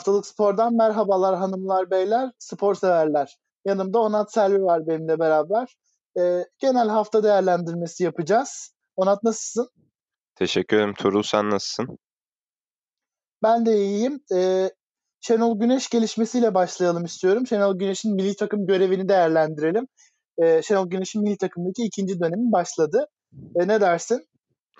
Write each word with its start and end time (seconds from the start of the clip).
Haftalık 0.00 0.26
Spor'dan 0.26 0.76
merhabalar 0.76 1.36
hanımlar 1.36 1.90
beyler, 1.90 2.30
spor 2.38 2.74
severler. 2.74 3.36
Yanımda 3.64 3.98
Onat 3.98 4.32
Selvi 4.32 4.62
var 4.62 4.86
benimle 4.86 5.18
beraber. 5.18 5.76
Ee, 6.18 6.44
genel 6.58 6.88
hafta 6.88 7.22
değerlendirmesi 7.22 8.04
yapacağız. 8.04 8.74
Onat 8.96 9.22
nasılsın? 9.22 9.68
Teşekkür 10.34 10.76
ederim 10.76 10.94
Tuğrul 10.94 11.22
sen 11.22 11.50
nasılsın? 11.50 11.98
Ben 13.42 13.66
de 13.66 13.76
iyiyim. 13.76 14.20
Ee, 14.34 14.70
Şenol 15.20 15.60
Güneş 15.60 15.90
gelişmesiyle 15.90 16.54
başlayalım 16.54 17.04
istiyorum. 17.04 17.46
Şenol 17.46 17.78
Güneş'in 17.78 18.14
milli 18.14 18.36
takım 18.36 18.66
görevini 18.66 19.08
değerlendirelim. 19.08 19.86
Ee, 20.42 20.62
Şenol 20.62 20.90
Güneş'in 20.90 21.22
milli 21.22 21.36
takımdaki 21.36 21.82
ikinci 21.82 22.20
dönemi 22.20 22.52
başladı. 22.52 23.06
Ee, 23.60 23.68
ne 23.68 23.80
dersin? 23.80 24.26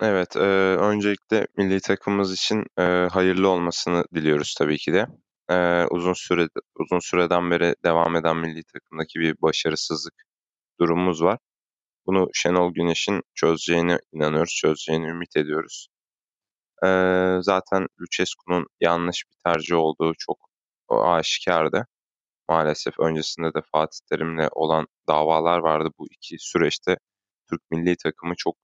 Evet, 0.01 0.35
e, 0.35 0.39
öncelikle 0.79 1.47
milli 1.57 1.81
takımımız 1.81 2.33
için 2.33 2.65
e, 2.79 2.81
hayırlı 3.11 3.49
olmasını 3.49 4.03
diliyoruz 4.15 4.55
tabii 4.57 4.77
ki 4.77 4.93
de. 4.93 5.07
E, 5.49 5.85
uzun 5.91 6.13
süre 6.13 6.47
uzun 6.79 6.99
süreden 6.99 7.51
beri 7.51 7.75
devam 7.85 8.15
eden 8.15 8.37
milli 8.37 8.63
takımdaki 8.63 9.19
bir 9.19 9.35
başarısızlık 9.41 10.13
durumumuz 10.79 11.23
var. 11.23 11.39
Bunu 12.07 12.27
Şenol 12.33 12.73
Güneş'in 12.73 13.21
çözeceğine 13.35 13.99
inanıyoruz, 14.13 14.53
çözeceğini 14.61 15.07
ümit 15.07 15.37
ediyoruz. 15.37 15.87
E, 16.85 16.87
zaten 17.41 17.87
Lucescu'nun 18.01 18.67
yanlış 18.81 19.23
bir 19.31 19.37
tercih 19.45 19.75
olduğu 19.75 20.13
çok 20.19 20.37
aşikardı. 20.89 21.87
Maalesef 22.49 22.99
öncesinde 22.99 23.53
de 23.53 23.61
Fatih 23.71 23.99
Terim'le 24.09 24.49
olan 24.51 24.87
davalar 25.09 25.59
vardı. 25.59 25.89
Bu 25.99 26.07
iki 26.11 26.35
süreçte 26.39 26.97
Türk 27.49 27.61
milli 27.71 27.97
takımı 27.97 28.33
çok 28.37 28.55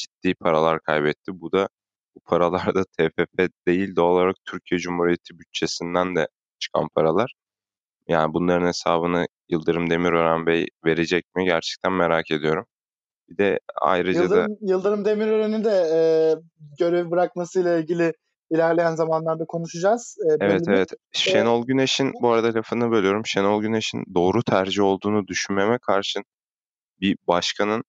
ciddi 0.00 0.34
paralar 0.34 0.80
kaybetti. 0.80 1.40
Bu 1.40 1.52
da 1.52 1.68
bu 2.14 2.20
paralar 2.20 2.74
da 2.74 2.84
TFF 2.98 3.48
değil 3.66 3.96
doğal 3.96 4.12
olarak 4.14 4.36
Türkiye 4.44 4.78
Cumhuriyeti 4.78 5.38
bütçesinden 5.38 6.16
de 6.16 6.28
çıkan 6.58 6.88
paralar. 6.94 7.34
Yani 8.08 8.34
bunların 8.34 8.66
hesabını 8.66 9.26
Yıldırım 9.48 9.90
Demirören 9.90 10.46
Bey 10.46 10.66
verecek 10.84 11.24
mi 11.36 11.44
gerçekten 11.44 11.92
merak 11.92 12.30
ediyorum. 12.30 12.66
Bir 13.28 13.38
de 13.38 13.60
ayrıca 13.82 14.22
Yıldırım, 14.22 14.50
da 14.50 14.56
Yıldırım 14.60 15.04
Demirören'in 15.04 15.64
de 15.64 15.70
e, 15.70 16.00
görev 16.78 17.10
bırakmasıyla 17.10 17.78
ilgili 17.78 18.12
ilerleyen 18.50 18.94
zamanlarda 18.94 19.44
konuşacağız. 19.44 20.16
E, 20.30 20.36
evet 20.40 20.62
evet. 20.68 20.92
Şenol 21.12 21.66
Güneş'in 21.66 22.12
bu 22.22 22.30
arada 22.32 22.58
lafını 22.58 22.90
bölüyorum. 22.90 23.26
Şenol 23.26 23.62
Güneş'in 23.62 24.04
doğru 24.14 24.42
tercih 24.42 24.82
olduğunu 24.82 25.26
düşünmeme 25.26 25.78
karşın 25.78 26.24
bir 27.00 27.16
başkanın 27.26 27.84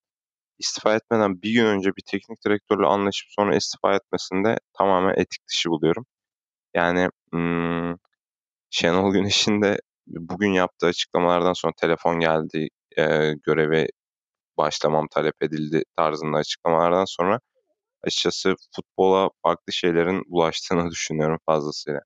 istifa 0.61 0.95
etmeden 0.95 1.41
bir 1.41 1.53
gün 1.53 1.65
önce 1.65 1.89
bir 1.89 2.03
teknik 2.11 2.45
direktörle 2.45 2.87
anlaşıp 2.87 3.27
sonra 3.31 3.55
istifa 3.55 3.95
etmesinde 3.95 4.57
tamamen 4.77 5.13
etik 5.13 5.47
dışı 5.49 5.69
buluyorum. 5.69 6.05
Yani 6.75 7.09
hmm, 7.33 7.95
Şenol 8.71 9.13
Güneş'in 9.13 9.61
de 9.61 9.79
bugün 10.07 10.53
yaptığı 10.53 10.87
açıklamalardan 10.87 11.53
sonra 11.53 11.73
telefon 11.81 12.19
geldi, 12.19 12.67
e, 12.97 13.33
göreve 13.43 13.87
başlamam 14.57 15.07
talep 15.11 15.43
edildi 15.43 15.83
tarzında 15.97 16.37
açıklamalardan 16.37 17.05
sonra 17.05 17.39
açıkçası 18.03 18.55
futbola 18.75 19.29
farklı 19.43 19.73
şeylerin 19.73 20.23
bulaştığını 20.27 20.89
düşünüyorum 20.91 21.39
fazlasıyla. 21.45 22.01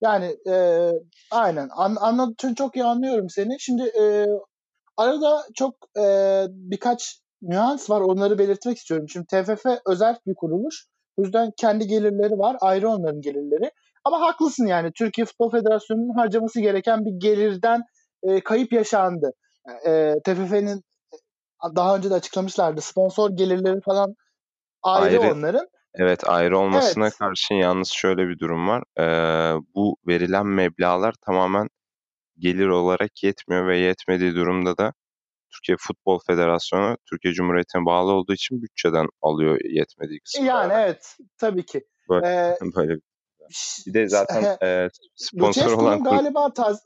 Yani 0.00 0.36
e, 0.48 0.90
aynen 1.30 1.68
An, 1.76 1.96
anladığın 2.00 2.54
çok 2.54 2.76
iyi 2.76 2.84
anlıyorum 2.84 3.30
seni. 3.30 3.60
Şimdi 3.60 3.82
e, 3.82 4.26
arada 4.96 5.42
çok 5.54 5.74
e, 5.98 6.04
birkaç 6.50 7.20
nüans 7.42 7.90
var 7.90 8.00
onları 8.00 8.38
belirtmek 8.38 8.76
istiyorum. 8.76 9.08
Şimdi 9.08 9.26
TFF 9.26 9.66
özel 9.86 10.16
bir 10.26 10.34
kuruluş. 10.34 10.86
O 11.16 11.22
yüzden 11.22 11.50
kendi 11.56 11.86
gelirleri 11.86 12.38
var. 12.38 12.56
Ayrı 12.60 12.88
onların 12.88 13.20
gelirleri. 13.20 13.70
Ama 14.04 14.20
haklısın 14.20 14.66
yani. 14.66 14.92
Türkiye 14.92 15.24
Futbol 15.24 15.50
Federasyonu'nun 15.50 16.18
harcaması 16.18 16.60
gereken 16.60 17.04
bir 17.04 17.20
gelirden 17.20 17.82
e, 18.22 18.40
kayıp 18.40 18.72
yaşandı. 18.72 19.32
E, 19.86 20.14
TFF'nin 20.24 20.82
daha 21.76 21.96
önce 21.96 22.10
de 22.10 22.14
açıklamışlardı. 22.14 22.80
Sponsor 22.80 23.30
gelirleri 23.30 23.80
falan 23.80 24.14
ayrı, 24.82 25.20
ayrı 25.20 25.34
onların. 25.34 25.66
Evet 25.94 26.28
ayrı 26.28 26.58
olmasına 26.58 27.04
evet. 27.04 27.18
karşın 27.18 27.54
yalnız 27.54 27.88
şöyle 27.88 28.28
bir 28.28 28.38
durum 28.38 28.68
var. 28.68 28.82
Ee, 28.98 29.58
bu 29.74 29.96
verilen 30.06 30.46
meblalar 30.46 31.14
tamamen 31.26 31.68
gelir 32.38 32.66
olarak 32.66 33.22
yetmiyor 33.22 33.66
ve 33.66 33.78
yetmediği 33.78 34.34
durumda 34.34 34.78
da 34.78 34.92
Türkiye 35.52 35.76
Futbol 35.80 36.18
Federasyonu 36.26 36.96
Türkiye 37.10 37.34
Cumhuriyeti'ne 37.34 37.84
bağlı 37.84 38.12
olduğu 38.12 38.32
için 38.32 38.62
bütçeden 38.62 39.06
alıyor 39.22 39.60
yetmediği 39.64 40.20
kısmı. 40.20 40.46
Yani 40.46 40.72
evet 40.72 41.16
tabii 41.38 41.66
ki. 41.66 41.84
Böyle, 42.10 42.26
ee, 42.26 42.56
böyle. 42.76 42.94
Bir 43.86 43.94
de 43.94 44.08
zaten 44.08 44.56
e, 44.62 44.88
sponsor 45.16 45.72
olan 45.72 46.04
galiba 46.04 46.52
taz 46.52 46.82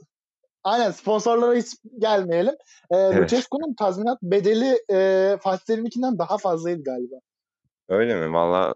Aynen 0.65 0.91
sponsorlara 0.91 1.55
hiç 1.55 1.67
gelmeyelim. 1.99 2.55
Ee, 2.91 2.97
evet. 2.97 3.23
Lucescu'nun 3.23 3.75
tazminat 3.75 4.23
bedeli 4.23 4.79
e, 4.93 5.37
Fatih 5.41 5.65
Terim'ikinden 5.65 6.19
daha 6.19 6.39
fazlaydı 6.39 6.83
galiba. 6.83 7.17
Öyle 7.89 8.15
mi? 8.15 8.33
Valla 8.33 8.73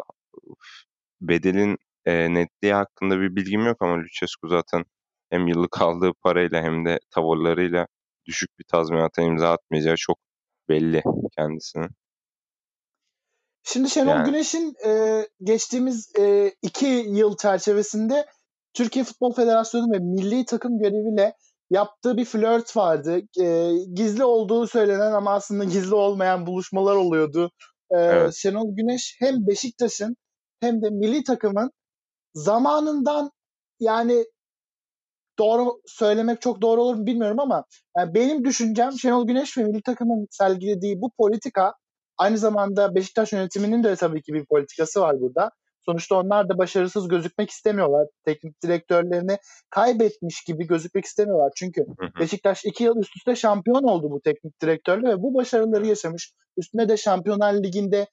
bedelin 1.20 1.76
e, 2.04 2.34
netliği 2.34 2.74
hakkında 2.74 3.20
bir 3.20 3.36
bilgim 3.36 3.66
yok 3.66 3.76
ama 3.80 3.98
Lucescu 3.98 4.48
zaten 4.48 4.84
hem 5.30 5.48
yıllık 5.48 5.80
aldığı 5.82 6.12
parayla 6.22 6.62
hem 6.62 6.84
de 6.84 6.98
tavırlarıyla 7.10 7.86
düşük 8.26 8.58
bir 8.58 8.64
tazminata 8.64 9.22
imza 9.22 9.52
atmayacağı 9.52 9.96
çok 9.96 10.18
belli 10.68 11.02
kendisinin. 11.36 11.90
Şimdi 13.62 13.90
Şenol 13.90 14.10
yani. 14.10 14.26
Güneş'in 14.26 14.74
e, 14.86 15.22
geçtiğimiz 15.42 16.12
e, 16.18 16.52
iki 16.62 16.86
yıl 16.86 17.36
çerçevesinde 17.36 18.26
Türkiye 18.74 19.04
Futbol 19.04 19.32
Federasyonu 19.32 19.92
ve 19.92 19.98
milli 19.98 20.44
takım 20.44 20.78
göreviyle 20.78 21.34
yaptığı 21.70 22.16
bir 22.16 22.24
flört 22.24 22.76
vardı. 22.76 23.20
E, 23.40 23.72
gizli 23.94 24.24
olduğu 24.24 24.66
söylenen 24.66 25.12
ama 25.12 25.34
aslında 25.34 25.64
gizli 25.74 25.94
olmayan 25.94 26.46
buluşmalar 26.46 26.96
oluyordu. 26.96 27.50
E, 27.90 27.96
evet. 27.96 28.34
Şenol 28.34 28.76
Güneş 28.76 29.16
hem 29.18 29.46
Beşiktaş'ın 29.46 30.16
hem 30.60 30.82
de 30.82 30.90
milli 30.90 31.24
takımın 31.24 31.70
zamanından 32.34 33.30
yani 33.80 34.24
doğru 35.38 35.80
söylemek 35.86 36.40
çok 36.40 36.62
doğru 36.62 36.82
olur 36.82 36.94
mu 36.94 37.06
bilmiyorum 37.06 37.40
ama 37.40 37.64
yani 37.96 38.14
benim 38.14 38.44
düşüncem 38.44 38.92
Şenol 38.92 39.26
Güneş 39.26 39.58
ve 39.58 39.64
milli 39.64 39.82
takımın 39.82 40.26
sergilediği 40.30 41.00
bu 41.00 41.10
politika 41.18 41.74
aynı 42.18 42.38
zamanda 42.38 42.94
Beşiktaş 42.94 43.32
yönetiminin 43.32 43.84
de 43.84 43.96
tabii 43.96 44.22
ki 44.22 44.32
bir 44.32 44.44
politikası 44.44 45.00
var 45.00 45.20
burada. 45.20 45.50
Sonuçta 45.86 46.16
onlar 46.16 46.48
da 46.48 46.58
başarısız 46.58 47.08
gözükmek 47.08 47.50
istemiyorlar. 47.50 48.08
Teknik 48.24 48.62
direktörlerini 48.62 49.38
kaybetmiş 49.70 50.44
gibi 50.44 50.66
gözükmek 50.66 51.04
istemiyorlar. 51.04 51.52
Çünkü 51.56 51.86
Beşiktaş 52.20 52.64
iki 52.64 52.84
yıl 52.84 52.96
üst 52.96 53.16
üste 53.16 53.36
şampiyon 53.36 53.82
oldu 53.82 54.10
bu 54.10 54.20
teknik 54.20 54.62
direktörle 54.62 55.08
ve 55.08 55.22
bu 55.22 55.34
başarıları 55.34 55.86
yaşamış. 55.86 56.32
Üstüne 56.56 56.88
de 56.88 56.96
Şampiyonlar 56.96 57.54
Ligi'nde 57.54 58.06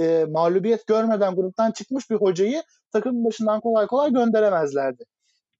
e, 0.00 0.24
mağlubiyet 0.28 0.86
görmeden 0.86 1.34
gruptan 1.34 1.70
çıkmış 1.70 2.10
bir 2.10 2.16
hocayı 2.16 2.62
takımın 2.92 3.24
başından 3.24 3.60
kolay 3.60 3.86
kolay 3.86 4.12
gönderemezlerdi. 4.12 5.04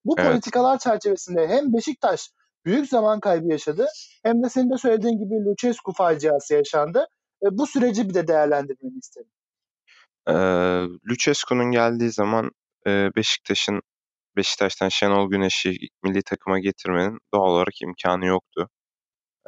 Bu 0.09 0.15
evet. 0.19 0.31
politikalar 0.31 0.79
çerçevesinde 0.79 1.49
hem 1.49 1.73
Beşiktaş 1.73 2.31
büyük 2.65 2.89
zaman 2.89 3.21
kaybı 3.21 3.49
yaşadı 3.49 3.87
hem 4.23 4.43
de 4.43 4.49
senin 4.49 4.71
de 4.71 4.79
söylediğin 4.79 5.19
gibi 5.19 5.35
Lucescu 5.35 5.93
faciası 5.93 6.55
yaşandı. 6.55 7.07
E, 7.43 7.47
bu 7.51 7.67
süreci 7.67 8.09
bir 8.09 8.15
de 8.15 8.29
değerlendirmeni 8.29 8.99
isterim. 8.99 9.31
Ee, 10.29 10.33
Lucescu'nun 11.11 11.71
geldiği 11.71 12.11
zaman 12.11 12.51
e, 12.87 13.11
Beşiktaş'ın 13.17 13.83
Beşiktaş'tan 14.37 14.89
Şenol 14.89 15.31
Güneş'i 15.31 15.77
milli 16.05 16.23
takıma 16.23 16.59
getirmenin 16.59 17.19
doğal 17.35 17.51
olarak 17.51 17.83
imkanı 17.83 18.27
yoktu. 18.27 18.69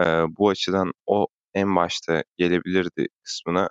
Ee, 0.00 0.04
bu 0.38 0.48
açıdan 0.48 0.92
o 1.06 1.26
en 1.54 1.76
başta 1.76 2.22
gelebilirdi 2.38 3.06
kısmına 3.22 3.68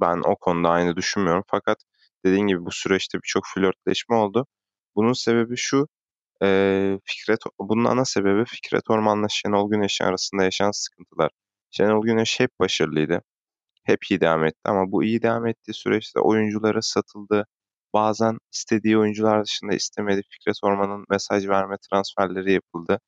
ben 0.00 0.20
o 0.24 0.36
konuda 0.36 0.68
aynı 0.68 0.96
düşünmüyorum. 0.96 1.44
Fakat 1.46 1.78
dediğin 2.24 2.46
gibi 2.46 2.64
bu 2.64 2.70
süreçte 2.70 3.18
birçok 3.18 3.44
flörtleşme 3.54 4.16
oldu. 4.16 4.46
Bunun 4.96 5.12
sebebi 5.12 5.56
şu, 5.56 5.88
e, 6.42 6.98
Fikret, 7.04 7.40
bunun 7.60 7.84
ana 7.84 8.04
sebebi 8.04 8.44
Fikret 8.44 8.90
Orman'la 8.90 9.28
Şenol 9.30 9.70
Güneş 9.70 10.02
arasında 10.02 10.44
yaşanan 10.44 10.70
sıkıntılar. 10.70 11.30
Şenol 11.70 12.02
Güneş 12.02 12.40
hep 12.40 12.50
başarılıydı 12.60 13.22
hep 13.84 14.04
iyi 14.10 14.20
devam 14.20 14.44
etti 14.44 14.60
ama 14.64 14.92
bu 14.92 15.04
iyi 15.04 15.22
devam 15.22 15.46
ettiği 15.46 15.74
süreçte 15.74 16.20
oyunculara 16.20 16.82
satıldı. 16.82 17.46
Bazen 17.94 18.38
istediği 18.52 18.98
oyuncular 18.98 19.44
dışında 19.44 19.74
istemedi. 19.74 20.22
Fikret 20.30 20.56
Orman'ın 20.62 21.06
mesaj 21.10 21.48
verme 21.48 21.76
transferleri 21.90 22.52
yapıldı. 22.52 23.00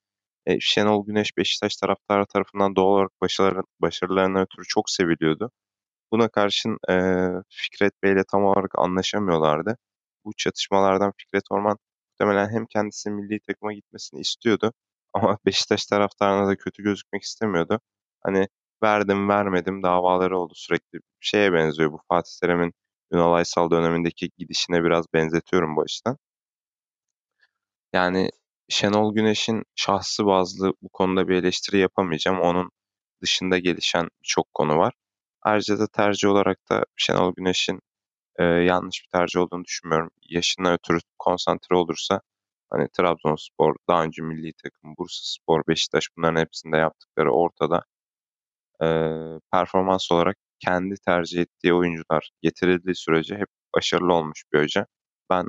E, 0.46 0.60
Şenol 0.60 1.06
Güneş 1.06 1.36
Beşiktaş 1.38 1.76
taraftarı 1.76 2.26
tarafından 2.26 2.76
doğal 2.76 2.86
olarak 2.86 3.10
başarılar, 3.22 3.64
başarılarına 3.80 4.40
ötürü 4.42 4.64
çok 4.68 4.90
seviliyordu. 4.90 5.50
Buna 6.12 6.28
karşın 6.28 6.78
e, 6.90 6.94
Fikret 7.50 8.02
Bey 8.02 8.14
tam 8.32 8.44
olarak 8.44 8.78
anlaşamıyorlardı. 8.78 9.76
Bu 10.24 10.32
çatışmalardan 10.36 11.12
Fikret 11.18 11.44
Orman 11.50 11.78
muhtemelen 12.10 12.50
hem 12.50 12.66
kendisi 12.66 13.10
milli 13.10 13.40
takıma 13.40 13.72
gitmesini 13.72 14.20
istiyordu 14.20 14.72
ama 15.14 15.38
Beşiktaş 15.46 15.86
taraftarına 15.86 16.48
da 16.48 16.56
kötü 16.56 16.82
gözükmek 16.82 17.22
istemiyordu. 17.22 17.80
Hani 18.22 18.48
verdim 18.82 19.28
vermedim 19.28 19.82
davaları 19.82 20.38
oldu 20.38 20.52
sürekli. 20.56 20.98
Şeye 21.20 21.52
benziyor 21.52 21.92
bu 21.92 22.00
Fatih 22.08 22.32
Terim'in 22.40 22.72
Ünal 23.12 23.32
Aysal 23.32 23.70
dönemindeki 23.70 24.30
gidişine 24.38 24.84
biraz 24.84 25.06
benzetiyorum 25.14 25.76
bu 25.76 25.82
açıdan. 25.82 26.18
Yani 27.92 28.30
Şenol 28.68 29.14
Güneş'in 29.14 29.62
şahsı 29.76 30.26
bazlı 30.26 30.72
bu 30.82 30.88
konuda 30.88 31.28
bir 31.28 31.34
eleştiri 31.34 31.78
yapamayacağım. 31.78 32.40
Onun 32.40 32.70
dışında 33.22 33.58
gelişen 33.58 34.08
birçok 34.22 34.54
konu 34.54 34.78
var. 34.78 34.94
Ayrıca 35.42 35.78
da 35.78 35.86
tercih 35.86 36.28
olarak 36.28 36.58
da 36.70 36.84
Şenol 36.96 37.34
Güneş'in 37.34 37.80
e, 38.38 38.44
yanlış 38.44 39.02
bir 39.04 39.18
tercih 39.18 39.40
olduğunu 39.40 39.64
düşünmüyorum. 39.64 40.10
Yaşına 40.30 40.72
ötürü 40.72 40.98
konsantre 41.18 41.76
olursa 41.76 42.20
hani 42.70 42.88
Trabzonspor, 42.98 43.74
daha 43.88 44.04
önce 44.04 44.22
milli 44.22 44.52
takım, 44.62 44.94
Bursaspor, 44.98 45.62
Beşiktaş 45.68 46.08
bunların 46.16 46.40
hepsinde 46.40 46.76
yaptıkları 46.76 47.32
ortada. 47.32 47.84
E, 48.82 48.86
performans 49.52 50.12
olarak 50.12 50.36
kendi 50.60 50.94
tercih 51.06 51.40
ettiği 51.40 51.74
oyuncular 51.74 52.30
getirildiği 52.42 52.94
sürece 52.94 53.34
hep 53.34 53.48
başarılı 53.76 54.14
olmuş 54.14 54.44
bir 54.52 54.62
hoca. 54.62 54.86
Ben 55.30 55.46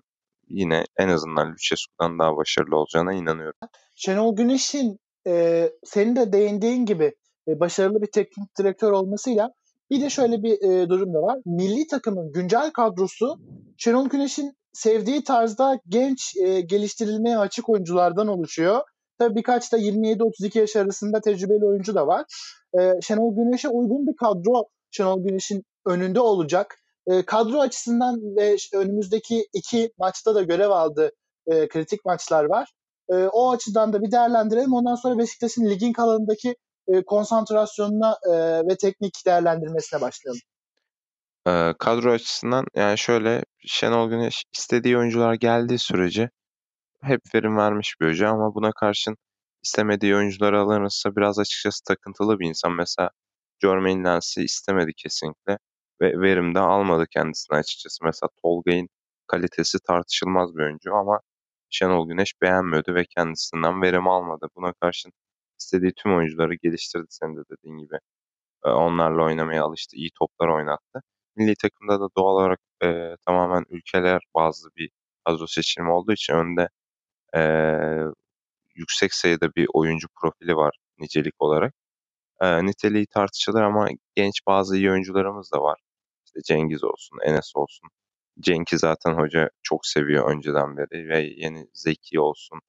yine 0.49 0.83
en 0.99 1.07
azından 1.07 1.51
Lucescu'dan 1.51 2.19
daha 2.19 2.37
başarılı 2.37 2.75
olacağına 2.75 3.13
inanıyorum. 3.13 3.59
Şenol 3.95 4.35
Güneş'in 4.35 4.99
e, 5.27 5.69
senin 5.83 6.15
de 6.15 6.33
değindiğin 6.33 6.85
gibi 6.85 7.13
e, 7.47 7.59
başarılı 7.59 8.01
bir 8.01 8.11
teknik 8.11 8.57
direktör 8.59 8.91
olmasıyla 8.91 9.49
bir 9.91 10.01
de 10.01 10.09
şöyle 10.09 10.43
bir 10.43 10.69
e, 10.69 10.89
durum 10.89 11.13
da 11.13 11.21
var. 11.21 11.39
Milli 11.45 11.87
takımın 11.87 12.31
güncel 12.31 12.71
kadrosu 12.71 13.37
Şenol 13.77 14.09
Güneş'in 14.09 14.53
sevdiği 14.73 15.23
tarzda 15.23 15.79
genç 15.87 16.35
e, 16.37 16.61
geliştirilmeye 16.61 17.37
açık 17.37 17.69
oyunculardan 17.69 18.27
oluşuyor. 18.27 18.81
Tabii 19.19 19.35
birkaç 19.35 19.73
da 19.73 19.77
27-32 19.77 20.59
yaş 20.59 20.75
arasında 20.75 21.21
tecrübeli 21.21 21.65
oyuncu 21.65 21.95
da 21.95 22.07
var. 22.07 22.25
E, 22.79 22.91
Şenol 23.01 23.35
Güneş'e 23.35 23.69
uygun 23.69 24.07
bir 24.07 24.15
kadro 24.15 24.63
Şenol 24.91 25.23
Güneş'in 25.23 25.63
önünde 25.85 26.19
olacak. 26.19 26.75
E, 27.07 27.25
kadro 27.25 27.59
açısından 27.59 28.15
ve 28.15 28.55
önümüzdeki 28.73 29.47
iki 29.53 29.91
maçta 29.97 30.35
da 30.35 30.41
görev 30.41 30.69
aldı 30.69 31.11
e, 31.47 31.67
kritik 31.67 32.05
maçlar 32.05 32.43
var. 32.43 32.73
E, 33.09 33.15
o 33.15 33.51
açıdan 33.51 33.93
da 33.93 34.01
bir 34.01 34.11
değerlendirelim. 34.11 34.73
Ondan 34.73 34.95
sonra 34.95 35.17
Beşiktaş'ın 35.17 35.69
ligin 35.69 35.93
kalanındaki 35.93 36.55
e, 36.87 37.03
konsantrasyonuna 37.05 38.17
e, 38.29 38.31
ve 38.67 38.77
teknik 38.77 39.13
değerlendirmesine 39.25 40.01
başlayalım. 40.01 40.41
E, 41.47 41.73
kadro 41.79 42.11
açısından 42.11 42.65
yani 42.75 42.97
şöyle 42.97 43.43
Şenol 43.59 44.09
Güneş 44.09 44.43
istediği 44.53 44.97
oyuncular 44.97 45.33
geldiği 45.33 45.79
sürece 45.79 46.29
hep 47.01 47.21
verim 47.35 47.57
vermiş 47.57 47.95
bir 48.01 48.09
hoca 48.09 48.29
ama 48.29 48.55
buna 48.55 48.71
karşın 48.71 49.17
istemediği 49.63 50.15
oyuncuları 50.15 50.59
alırsa 50.59 51.15
biraz 51.15 51.39
açıkçası 51.39 51.83
takıntılı 51.83 52.39
bir 52.39 52.49
insan. 52.49 52.71
Mesela 52.71 53.09
Jermaine 53.61 54.03
Lens'i 54.03 54.43
istemedi 54.43 54.91
kesinlikle 54.97 55.57
ve 56.01 56.21
verim 56.21 56.55
de 56.55 56.59
almadı 56.59 57.05
kendisine 57.11 57.57
açıkçası. 57.57 58.05
Mesela 58.05 58.29
Tolga'nın 58.41 58.89
kalitesi 59.27 59.77
tartışılmaz 59.87 60.55
bir 60.55 60.63
oyuncu 60.63 60.95
ama 60.95 61.19
Şenol 61.69 62.07
Güneş 62.07 62.33
beğenmiyordu 62.41 62.95
ve 62.95 63.05
kendisinden 63.05 63.81
verim 63.81 64.07
almadı. 64.07 64.47
Buna 64.55 64.73
karşın 64.73 65.11
istediği 65.63 65.93
tüm 65.93 66.15
oyuncuları 66.17 66.55
geliştirdi 66.55 67.05
senin 67.09 67.37
de 67.37 67.41
dediğin 67.51 67.77
gibi. 67.77 67.97
Onlarla 68.65 69.23
oynamaya 69.23 69.63
alıştı, 69.65 69.97
iyi 69.97 70.09
toplar 70.19 70.47
oynattı. 70.47 71.01
Milli 71.35 71.55
takımda 71.55 71.99
da 72.01 72.07
doğal 72.17 72.35
olarak 72.35 72.59
e, 72.83 73.15
tamamen 73.25 73.65
ülkeler 73.69 74.21
bazı 74.35 74.69
bir 74.77 74.89
kadro 75.25 75.47
seçilimi 75.47 75.91
olduğu 75.91 76.13
için 76.13 76.33
önde 76.33 76.69
e, 77.35 77.41
yüksek 78.75 79.13
sayıda 79.13 79.55
bir 79.55 79.67
oyuncu 79.73 80.07
profili 80.21 80.55
var 80.55 80.75
nicelik 80.99 81.41
olarak. 81.41 81.73
E, 82.41 82.65
niteliği 82.65 83.07
tartışılır 83.07 83.61
ama 83.61 83.89
genç 84.15 84.41
bazı 84.47 84.77
iyi 84.77 84.91
oyuncularımız 84.91 85.51
da 85.51 85.61
var. 85.61 85.79
İşte 86.25 86.39
Cengiz 86.45 86.83
olsun, 86.83 87.19
Enes 87.25 87.51
olsun. 87.55 87.89
Cenk'i 88.39 88.77
zaten 88.79 89.13
hoca 89.13 89.49
çok 89.63 89.85
seviyor 89.87 90.31
önceden 90.31 90.77
beri 90.77 91.09
ve 91.09 91.19
yeni 91.37 91.67
Zeki 91.73 92.19
olsun. 92.19 92.59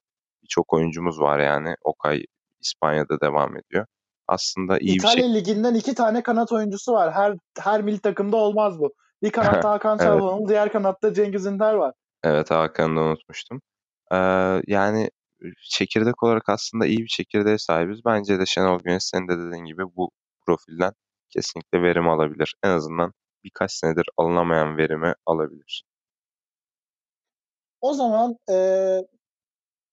Birçok 0.43 0.73
oyuncumuz 0.73 1.19
var 1.19 1.39
yani. 1.39 1.75
Okay 1.83 2.25
İspanya'da 2.65 3.21
devam 3.21 3.57
ediyor. 3.57 3.85
Aslında 4.27 4.79
iyi 4.79 4.95
İtalya 4.95 5.17
bir 5.17 5.21
şey. 5.21 5.33
liginden 5.33 5.73
iki 5.73 5.95
tane 5.95 6.23
kanat 6.23 6.51
oyuncusu 6.51 6.93
var. 6.93 7.13
Her 7.13 7.37
her 7.59 7.81
milli 7.81 7.99
takımda 7.99 8.37
olmaz 8.37 8.79
bu. 8.79 8.93
Bir 9.23 9.31
kanatta 9.31 9.69
Hakan 9.71 9.97
Çalhanoğlu, 9.97 10.39
evet. 10.39 10.49
diğer 10.49 10.71
kanatta 10.71 11.13
Cengiz 11.13 11.45
Ünder 11.45 11.73
var. 11.73 11.93
Evet 12.23 12.51
Hakan'ı 12.51 12.95
da 12.95 13.01
unutmuştum. 13.01 13.61
Ee, 14.11 14.17
yani 14.67 15.09
çekirdek 15.69 16.23
olarak 16.23 16.49
aslında 16.49 16.85
iyi 16.85 16.97
bir 16.97 17.07
çekirdeğe 17.07 17.57
sahibiz. 17.57 17.99
Bence 18.05 18.39
de 18.39 18.45
Şenol 18.45 18.79
Güneş 18.79 19.03
senin 19.03 19.27
de 19.27 19.37
dediğin 19.37 19.65
gibi 19.65 19.83
bu 19.95 20.11
profilden 20.45 20.91
kesinlikle 21.29 21.81
verim 21.81 22.09
alabilir. 22.09 22.55
En 22.63 22.69
azından 22.69 23.13
birkaç 23.43 23.71
senedir 23.71 24.05
alınamayan 24.17 24.77
verimi 24.77 25.13
alabilir. 25.25 25.83
O 27.81 27.93
zaman 27.93 28.35
e, 28.49 28.55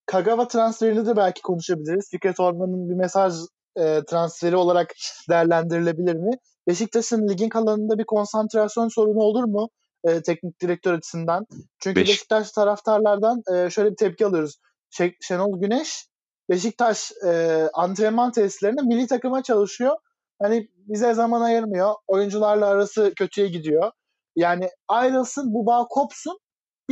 Kagawa 0.07 0.49
transferini 0.49 1.07
de 1.07 1.17
belki 1.17 1.43
konuşabiliriz. 1.43 2.11
Fikret 2.11 2.41
Orman'ın 2.41 2.91
bir 2.91 2.95
mesaj 2.95 3.35
e, 3.77 4.05
transferi 4.05 4.57
olarak 4.57 4.95
değerlendirilebilir 5.31 6.15
mi? 6.15 6.31
Beşiktaş'ın 6.69 7.29
ligin 7.29 7.49
kalanında 7.49 7.99
bir 7.99 8.05
konsantrasyon 8.05 8.89
sorunu 8.89 9.19
olur 9.19 9.45
mu 9.45 9.69
e, 10.05 10.23
teknik 10.23 10.61
direktör 10.61 10.95
açısından? 10.95 11.47
Çünkü 11.79 12.01
Beş... 12.01 12.09
Beşiktaş 12.09 12.53
taraftarlardan 12.53 13.43
e, 13.55 13.71
şöyle 13.71 13.91
bir 13.91 13.97
tepki 13.97 14.27
alıyoruz. 14.27 14.57
Ş- 14.91 15.17
Şenol 15.21 15.61
Güneş 15.61 16.07
Beşiktaş 16.51 17.13
e, 17.27 17.63
antrenman 17.75 18.33
testlerinde 18.33 18.83
milli 18.83 19.07
takıma 19.07 19.43
çalışıyor. 19.43 19.97
Hani 20.43 20.69
bize 20.77 21.15
zaman 21.15 21.41
ayırmıyor. 21.41 21.95
Oyuncularla 22.07 22.67
arası 22.67 23.13
kötüye 23.17 23.49
gidiyor. 23.49 23.93
Yani 24.37 24.69
ayrılsın, 24.89 25.55
bu 25.55 25.67
bağ 25.67 25.87
kopsun. 25.91 26.39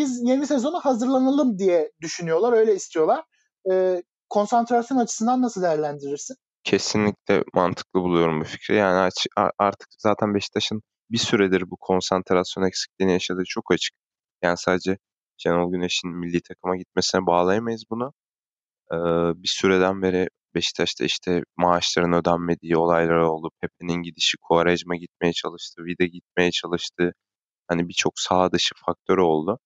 Biz 0.00 0.22
yeni 0.22 0.46
sezonu 0.46 0.80
hazırlanalım 0.80 1.58
diye 1.58 1.92
düşünüyorlar. 2.00 2.52
Öyle 2.52 2.74
istiyorlar. 2.74 3.24
E, 3.72 4.02
konsantrasyon 4.28 4.98
açısından 4.98 5.42
nasıl 5.42 5.62
değerlendirirsin? 5.62 6.36
Kesinlikle 6.64 7.44
mantıklı 7.54 8.00
buluyorum 8.00 8.40
bu 8.40 8.44
fikri. 8.44 8.76
Yani 8.76 9.10
artık 9.58 9.88
zaten 9.98 10.34
Beşiktaş'ın 10.34 10.82
bir 11.10 11.18
süredir 11.18 11.70
bu 11.70 11.76
konsantrasyon 11.80 12.64
eksikliğini 12.64 13.12
yaşadığı 13.12 13.42
çok 13.48 13.72
açık. 13.72 13.94
Yani 14.42 14.56
sadece 14.58 14.98
Şenol 15.36 15.72
Güneş'in 15.72 16.10
milli 16.10 16.40
takıma 16.48 16.76
gitmesine 16.76 17.26
bağlayamayız 17.26 17.84
bunu. 17.90 18.12
Ee, 18.92 18.96
bir 19.42 19.48
süreden 19.48 20.02
beri 20.02 20.28
Beşiktaş'ta 20.54 21.04
işte 21.04 21.42
maaşların 21.56 22.12
ödenmediği 22.12 22.76
olaylar 22.76 23.16
oldu. 23.16 23.50
Pepe'nin 23.60 24.02
gidişi, 24.02 24.36
Quaresma 24.42 24.96
gitmeye 24.96 25.32
çalıştı, 25.32 25.82
Vide 25.84 26.06
gitmeye 26.06 26.50
çalıştı. 26.50 27.12
Hani 27.68 27.88
birçok 27.88 28.12
sağ 28.16 28.52
dışı 28.52 28.74
faktör 28.86 29.18
oldu. 29.18 29.58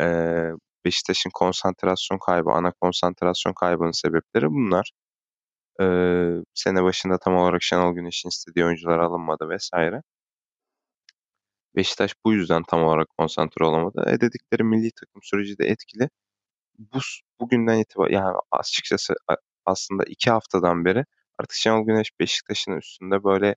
Ee, 0.00 0.50
Beşiktaş'ın 0.84 1.30
konsantrasyon 1.34 2.18
kaybı, 2.18 2.50
ana 2.50 2.72
konsantrasyon 2.72 3.52
kaybının 3.54 3.90
sebepleri 3.90 4.50
bunlar. 4.50 4.90
Ee, 5.80 6.30
sene 6.54 6.82
başında 6.84 7.18
tam 7.18 7.36
olarak 7.36 7.62
Şenol 7.62 7.94
Güneş'in 7.94 8.28
istediği 8.28 8.64
oyuncular 8.64 8.98
alınmadı 8.98 9.48
vesaire. 9.48 10.02
Beşiktaş 11.76 12.14
bu 12.24 12.32
yüzden 12.32 12.62
tam 12.68 12.82
olarak 12.82 13.08
konsantre 13.18 13.64
olamadı. 13.64 14.04
E 14.08 14.20
dedikleri 14.20 14.64
milli 14.64 14.90
takım 15.00 15.22
süreci 15.22 15.58
de 15.58 15.66
etkili. 15.66 16.08
Bu 16.78 16.98
bugünden 17.40 17.78
itibaren 17.78 18.14
yani 18.14 18.36
açıkçası 18.50 19.14
aslında 19.66 20.04
iki 20.04 20.30
haftadan 20.30 20.84
beri 20.84 21.04
artık 21.38 21.54
Şenol 21.56 21.86
Güneş 21.86 22.10
Beşiktaş'ın 22.20 22.72
üstünde 22.72 23.24
böyle 23.24 23.56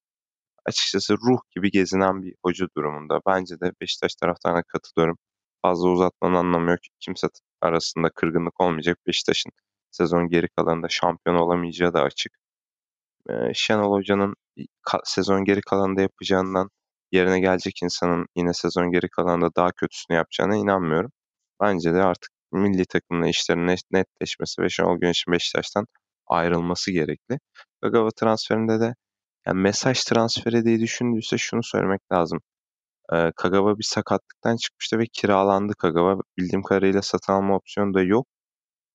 açıkçası 0.66 1.14
ruh 1.18 1.40
gibi 1.56 1.72
gezinen 1.72 2.24
bir 2.24 2.36
hoca 2.46 2.68
durumunda. 2.78 3.22
Bence 3.28 3.60
de 3.60 3.72
Beşiktaş 3.82 4.16
taraftarına 4.16 4.64
katılıyorum. 4.64 5.18
Fazla 5.62 5.90
uzatmanın 5.90 6.36
anlamı 6.36 6.72
yok. 6.72 6.80
Kimse 7.00 7.28
arasında 7.62 8.10
kırgınlık 8.10 8.62
olmayacak. 8.62 8.98
Beşiktaş'ın 9.08 9.52
sezon 9.92 10.30
geri 10.30 10.48
kalanında 10.50 10.90
şampiyon 10.90 11.36
olamayacağı 11.36 11.94
da 11.94 12.02
açık. 12.02 12.34
Ee, 13.30 13.54
Şenol 13.54 13.92
Hoca'nın 13.92 14.36
sezon 15.04 15.46
geri 15.46 15.62
kalanında 15.62 16.02
yapacağından 16.02 16.70
yerine 17.12 17.40
gelecek 17.40 17.84
insanın 17.84 18.28
yine 18.36 18.54
sezon 18.54 18.92
geri 18.92 19.10
kalanında 19.10 19.50
daha 19.56 19.72
kötüsünü 19.72 20.18
yapacağına 20.18 20.56
inanmıyorum. 20.56 21.12
Bence 21.62 21.94
de 21.94 22.04
artık 22.04 22.32
milli 22.52 22.86
takımla 22.86 23.28
işlerin 23.28 23.68
netleşmesi 23.92 24.62
ve 24.62 24.70
Şenol 24.70 25.00
Güneş'in 25.00 25.34
Beşiktaş'tan 25.34 25.86
ayrılması 26.28 26.92
gerekli. 26.92 27.40
Kagawa 27.82 28.10
transferinde 28.12 28.80
de 28.80 28.96
yani 29.48 29.62
mesaj 29.62 30.04
transferi 30.04 30.66
diye 30.66 30.80
düşündüyse 30.80 31.38
şunu 31.38 31.64
söylemek 31.64 32.02
lazım. 32.12 32.40
Ee, 33.14 33.32
Kagawa 33.36 33.78
bir 33.78 33.84
sakatlıktan 33.84 34.58
çıkmıştı 34.58 35.00
ve 35.00 35.06
kiralandı 35.14 35.74
Kagawa. 35.80 36.22
Bildiğim 36.38 36.64
kadarıyla 36.64 37.02
satın 37.02 37.34
alma 37.34 37.56
opsiyonu 37.56 37.94
da 37.94 38.02
yok. 38.04 38.28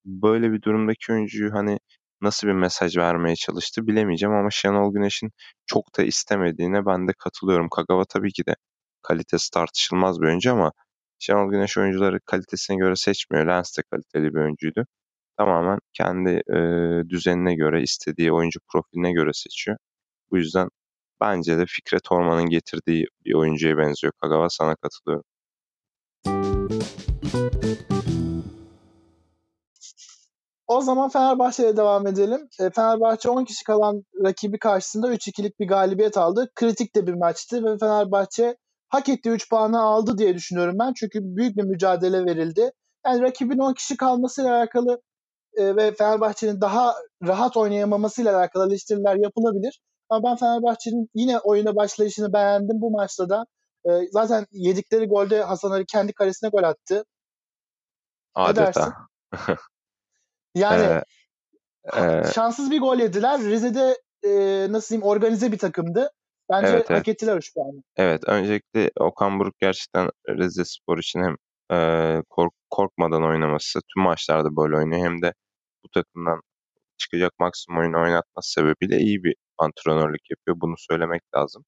Böyle 0.05 0.53
bir 0.53 0.63
durumdaki 0.63 1.13
oyuncuyu 1.13 1.55
hani 1.55 1.79
nasıl 2.23 2.49
bir 2.49 2.53
mesaj 2.53 2.97
vermeye 2.97 3.37
çalıştı 3.37 3.87
bilemeyeceğim 3.87 4.35
ama 4.35 4.51
Şenol 4.51 4.95
Güneş'in 4.95 5.31
çok 5.67 5.99
da 5.99 6.03
istemediğine 6.03 6.87
ben 6.87 7.09
de 7.09 7.13
katılıyorum. 7.19 7.69
Kagawa 7.69 8.05
tabii 8.05 8.33
ki 8.33 8.47
de 8.47 8.57
kalitesi 9.03 9.51
tartışılmaz 9.51 10.21
bir 10.21 10.27
oyuncu 10.27 10.53
ama 10.53 10.73
Şenol 11.19 11.51
Güneş 11.51 11.79
oyuncuları 11.79 12.21
kalitesine 12.27 12.77
göre 12.77 12.97
seçmiyor. 12.97 13.47
Lens 13.47 13.79
de 13.79 13.83
kaliteli 13.91 14.35
bir 14.35 14.41
oyuncuydu. 14.41 14.87
Tamamen 15.39 15.79
kendi 15.93 16.31
e, 16.31 16.59
düzenine 17.11 17.55
göre, 17.55 17.83
istediği 17.83 18.33
oyuncu 18.33 18.61
profiline 18.73 19.13
göre 19.13 19.31
seçiyor. 19.35 19.77
Bu 20.31 20.39
yüzden 20.39 20.69
bence 21.23 21.59
de 21.59 21.65
Fikret 21.67 22.13
Orman'ın 22.13 22.49
getirdiği 22.49 23.07
bir 23.25 23.35
oyuncuya 23.35 23.79
benziyor. 23.79 24.13
Kagawa 24.21 24.49
sana 24.51 24.77
katılıyorum. 24.77 25.25
O 30.67 30.81
zaman 30.81 31.09
Fenerbahçe'ye 31.09 31.77
devam 31.77 32.07
edelim. 32.07 32.49
E, 32.61 32.71
Fenerbahçe 32.71 33.31
10 33.31 33.45
kişi 33.45 33.65
kalan 33.65 34.03
rakibi 34.25 34.59
karşısında 34.59 35.15
3-2'lik 35.15 35.61
bir 35.61 35.69
galibiyet 35.69 36.17
aldı. 36.17 36.51
Kritik 36.55 36.97
de 36.97 37.07
bir 37.07 37.15
maçtı 37.15 37.65
ve 37.65 37.79
Fenerbahçe 37.79 38.57
hak 38.89 39.09
ettiği 39.09 39.31
3 39.31 39.51
puanı 39.51 39.81
aldı 39.83 40.19
diye 40.19 40.35
düşünüyorum 40.35 40.77
ben. 40.79 40.93
Çünkü 40.93 41.19
büyük 41.23 41.57
bir 41.57 41.63
mücadele 41.63 42.25
verildi. 42.25 42.71
Yani 43.07 43.23
rakibin 43.23 43.59
10 43.59 43.75
kişi 43.75 43.97
kalmasıyla 43.97 44.57
alakalı 44.57 45.03
e, 45.55 45.77
ve 45.77 45.95
Fenerbahçe'nin 45.95 46.61
daha 46.61 46.95
rahat 47.27 47.57
oynayamamasıyla 47.57 48.39
alakalı 48.39 48.69
eleştiriler 48.69 49.17
yapılabilir. 49.17 49.81
Ama 50.13 50.31
ben 50.31 50.37
Fenerbahçe'nin 50.37 51.11
yine 51.15 51.39
oyuna 51.39 51.77
başlayışını 51.77 52.33
beğendim 52.33 52.81
bu 52.81 52.91
maçta 52.91 53.29
da. 53.29 53.45
E, 53.87 53.91
zaten 54.11 54.47
yedikleri 54.51 55.07
golde 55.07 55.43
Hasan 55.43 55.71
Ali 55.71 55.87
kendi 55.87 56.13
karesine 56.13 56.51
gol 56.51 56.63
attı. 56.63 57.05
Adeta. 58.35 58.93
Yani 60.55 61.03
ee, 61.93 62.01
e, 62.01 62.25
şanssız 62.35 62.71
bir 62.71 62.81
gol 62.81 62.99
yediler. 62.99 63.41
Rize'de 63.41 63.99
e, 64.23 64.33
nasıl 64.73 64.89
diyeyim 64.89 65.09
organize 65.09 65.53
bir 65.53 65.59
takımdı. 65.59 66.11
Bence 66.51 66.69
evet, 66.69 66.91
hak 66.91 67.09
ettiler 67.09 67.37
3 67.37 67.55
puanı. 67.55 67.83
Evet. 67.97 68.23
Öncelikle 68.27 68.91
Okan 69.01 69.39
Buruk 69.39 69.59
gerçekten 69.59 70.11
Rize 70.29 70.65
Spor 70.65 70.99
için 70.99 71.21
hem 71.21 71.37
e, 71.79 72.23
kork, 72.31 72.53
korkmadan 72.71 73.25
oynaması, 73.25 73.81
tüm 73.95 74.03
maçlarda 74.03 74.57
böyle 74.57 74.77
oynuyor 74.77 75.05
hem 75.05 75.23
de 75.23 75.35
bu 75.85 75.89
takımdan 75.89 76.41
çıkacak 76.99 77.33
maksimum 77.39 77.81
oyunu 77.81 78.03
oynatması 78.03 78.53
sebebiyle 78.53 78.99
iyi 78.99 79.25
bir 79.25 79.35
antrenörlük 79.59 80.31
yapıyor. 80.31 80.61
Bunu 80.61 80.75
söylemek 80.79 81.23
lazım. 81.37 81.65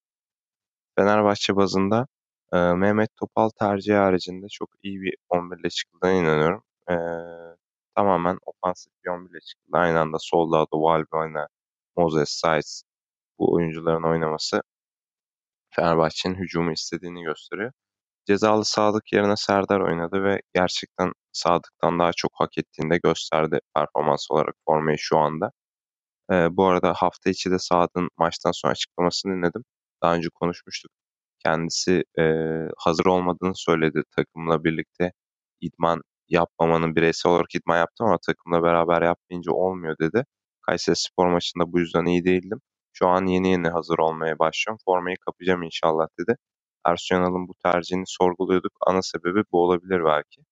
Fenerbahçe 0.99 1.57
bazında 1.57 2.07
e, 2.53 2.57
Mehmet 2.59 3.17
Topal 3.17 3.51
tercihi 3.51 3.97
haricinde 3.97 4.47
çok 4.49 4.71
iyi 4.83 5.01
bir 5.03 5.15
11 5.29 5.59
ile 5.59 5.71
çıkıldığına 5.71 6.13
inanıyorum. 6.13 6.63
E, 6.91 6.95
tamamen 7.97 8.39
ofansif 8.47 8.93
bir 9.05 9.11
11 9.11 9.31
ile 9.31 9.41
çıktı. 9.41 9.69
Aynı 9.73 10.01
anda 10.01 10.17
solda 10.21 10.61
da 10.61 10.67
Valbuena, 10.73 11.49
Moses, 11.97 12.31
Saiz 12.31 12.85
bu 13.39 13.55
oyuncuların 13.55 14.03
oynaması 14.03 14.63
Fenerbahçe'nin 15.71 16.35
hücumu 16.35 16.73
istediğini 16.73 17.23
gösteriyor. 17.23 17.73
Cezalı 18.27 18.65
Sadık 18.65 19.13
yerine 19.13 19.37
Serdar 19.37 19.81
oynadı 19.81 20.25
ve 20.25 20.41
gerçekten 20.55 21.13
Sadık'tan 21.33 21.99
daha 21.99 22.13
çok 22.17 22.31
hak 22.35 22.59
ettiğini 22.59 22.91
de 22.91 22.99
gösterdi 23.05 23.61
performans 23.75 24.31
olarak 24.31 24.55
formayı 24.67 24.99
şu 24.99 25.19
anda. 25.19 25.53
Ee, 26.33 26.57
bu 26.57 26.65
arada 26.67 26.95
hafta 26.97 27.31
içi 27.31 27.51
de 27.51 27.59
Sadık'ın 27.59 28.09
maçtan 28.19 28.53
sonra 28.53 28.73
açıklamasını 28.73 29.33
dinledim. 29.37 29.65
Daha 30.03 30.15
önce 30.15 30.29
konuşmuştuk. 30.35 30.93
Kendisi 31.45 32.05
e, 32.19 32.23
hazır 32.79 33.07
olmadığını 33.07 33.53
söyledi 33.57 34.03
takımla 34.17 34.65
birlikte 34.65 35.13
idman 35.61 36.03
yapmamanın 36.29 36.97
bireysel 36.97 37.33
olarak 37.33 37.55
idman 37.55 37.79
yaptım 37.79 38.07
ama 38.07 38.19
takımla 38.27 38.63
beraber 38.63 39.03
yapmayınca 39.03 39.53
olmuyor 39.53 39.97
dedi. 40.01 40.25
Kayseri 40.63 40.97
Spor 40.97 41.27
maçında 41.29 41.73
bu 41.73 41.79
yüzden 41.81 42.05
iyi 42.05 42.25
değildim. 42.25 42.61
Şu 42.93 43.09
an 43.09 43.27
yeni 43.27 43.51
yeni 43.51 43.69
hazır 43.69 43.99
olmaya 43.99 44.39
başlıyorum. 44.39 44.79
Formayı 44.85 45.17
kapacağım 45.27 45.63
inşallah 45.63 46.07
dedi. 46.21 46.37
Ersun 46.87 47.49
bu 47.49 47.55
tercihini 47.65 48.05
sorguluyorduk. 48.07 48.73
Ana 48.87 49.03
sebebi 49.03 49.43
bu 49.53 49.63
olabilir 49.65 50.05
belki. 50.05 50.43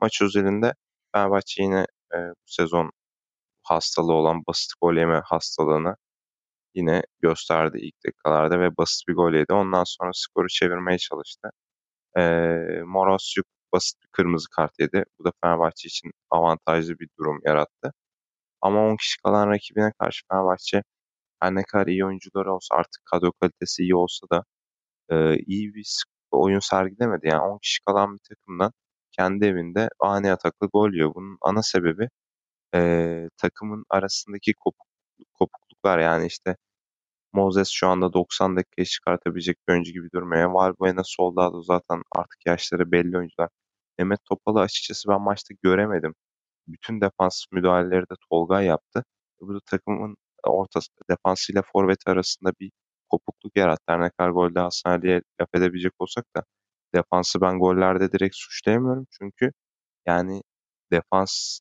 Maç 0.00 0.22
özelinde 0.22 0.74
Fenerbahçe 1.14 1.62
yine 1.62 1.86
e, 2.14 2.16
bu 2.18 2.34
sezon 2.46 2.90
hastalığı 3.66 4.12
olan 4.12 4.42
basit 4.46 4.72
gol 4.82 4.94
yeme 4.96 5.20
hastalığını 5.24 5.96
yine 6.74 7.02
gösterdi 7.22 7.78
ilk 7.80 7.94
dakikalarda 8.06 8.60
ve 8.60 8.76
basit 8.76 9.08
bir 9.08 9.14
gol 9.14 9.32
yedi. 9.34 9.52
Ondan 9.52 9.84
sonra 9.86 10.10
skoru 10.14 10.48
çevirmeye 10.48 10.98
çalıştı. 10.98 11.50
E, 12.18 12.22
Morosyuk 12.86 13.46
basit 13.72 14.02
bir 14.02 14.08
kırmızı 14.12 14.46
kart 14.56 14.72
yedi. 14.80 15.04
Bu 15.18 15.24
da 15.24 15.32
Fenerbahçe 15.44 15.88
için 15.88 16.10
avantajlı 16.30 16.98
bir 16.98 17.08
durum 17.20 17.40
yarattı. 17.46 17.92
Ama 18.62 18.80
10 18.88 18.96
kişi 18.96 19.22
kalan 19.22 19.50
rakibine 19.50 19.92
karşı 20.00 20.22
Fenerbahçe 20.32 20.82
her 21.40 21.54
ne 21.54 21.62
kadar 21.64 21.86
iyi 21.86 22.04
oyuncuları 22.06 22.54
olsa 22.54 22.74
artık 22.76 23.04
kadro 23.04 23.32
kalitesi 23.32 23.82
iyi 23.82 23.96
olsa 23.96 24.26
da 24.32 24.44
e, 25.10 25.36
iyi 25.36 25.74
bir 25.74 26.04
oyun 26.32 26.60
sergilemedi. 26.60 27.28
Yani 27.28 27.42
10 27.42 27.58
kişi 27.58 27.84
kalan 27.86 28.14
bir 28.14 28.20
takımdan 28.28 28.72
kendi 29.12 29.46
evinde 29.46 29.88
ani 30.00 30.32
ataklı 30.32 30.68
gol 30.72 30.92
yiyor. 30.92 31.14
Bunun 31.14 31.38
ana 31.42 31.62
sebebi 31.62 32.08
e, 32.74 33.28
takımın 33.36 33.84
arasındaki 33.90 34.54
kopuk, 34.54 34.86
kopukluklar 35.34 35.98
yani 35.98 36.26
işte 36.26 36.56
Moses 37.32 37.68
şu 37.70 37.88
anda 37.88 38.12
90 38.12 38.56
dakikayı 38.56 38.86
çıkartabilecek 38.86 39.56
bir 39.68 39.72
oyuncu 39.72 39.92
gibi 39.92 40.08
durmuyor. 40.14 40.50
Valbuena 40.50 41.02
solda 41.04 41.52
da 41.52 41.62
zaten 41.62 42.02
artık 42.16 42.46
yaşları 42.46 42.92
belli 42.92 43.18
oyuncular. 43.18 43.48
Mehmet 43.98 44.20
Topal'ı 44.24 44.60
açıkçası 44.60 45.08
ben 45.08 45.20
maçta 45.22 45.54
göremedim. 45.62 46.14
Bütün 46.68 47.00
defans 47.00 47.44
müdahaleleri 47.52 48.02
de 48.02 48.14
Tolga 48.30 48.62
yaptı. 48.62 49.04
Bu 49.40 49.54
da 49.54 49.60
takımın 49.66 50.16
ortası 50.44 50.88
defansıyla 51.10 51.62
forvet 51.72 51.98
arasında 52.08 52.52
bir 52.60 52.70
kopukluk 53.10 53.56
yarattı. 53.56 53.82
Her 53.88 54.00
ne 54.00 54.10
kadar 54.10 54.30
golde 54.30 54.60
Hasan 54.60 54.90
Ali'ye 54.90 55.22
laf 55.40 55.48
edebilecek 55.54 55.92
olsak 55.98 56.24
da 56.36 56.44
defansı 56.94 57.40
ben 57.40 57.58
gollerde 57.58 58.12
direkt 58.12 58.36
suçlayamıyorum. 58.36 59.06
Çünkü 59.18 59.52
yani 60.06 60.42
defans 60.92 61.60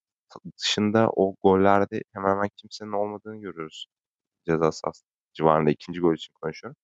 dışında 0.60 1.10
o 1.16 1.36
gollerde 1.44 2.02
hemen 2.14 2.30
hemen 2.30 2.50
kimsenin 2.58 2.92
olmadığını 2.92 3.42
görüyoruz. 3.42 3.88
Ceza 4.48 4.72
sahası 4.72 5.06
civarında 5.34 5.72
ikinci 5.72 6.00
gol 6.00 6.14
için 6.16 6.34
konuşuyorum. 6.42 6.78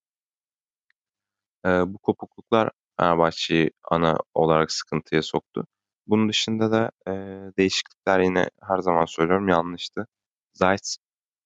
Ee, 1.66 1.70
bu 1.70 1.98
kopukluklar 2.00 2.70
Fenerbahçe'yi 3.00 3.72
ana 3.92 4.18
olarak 4.34 4.72
sıkıntıya 4.72 5.22
soktu. 5.22 5.68
Bunun 6.08 6.30
dışında 6.30 6.72
da 6.72 6.92
e, 7.08 7.12
değişiklikler 7.58 8.20
yine 8.20 8.50
her 8.62 8.80
zaman 8.80 9.06
söylüyorum 9.06 9.48
yanlıştı. 9.48 10.08
Zayt 10.54 10.96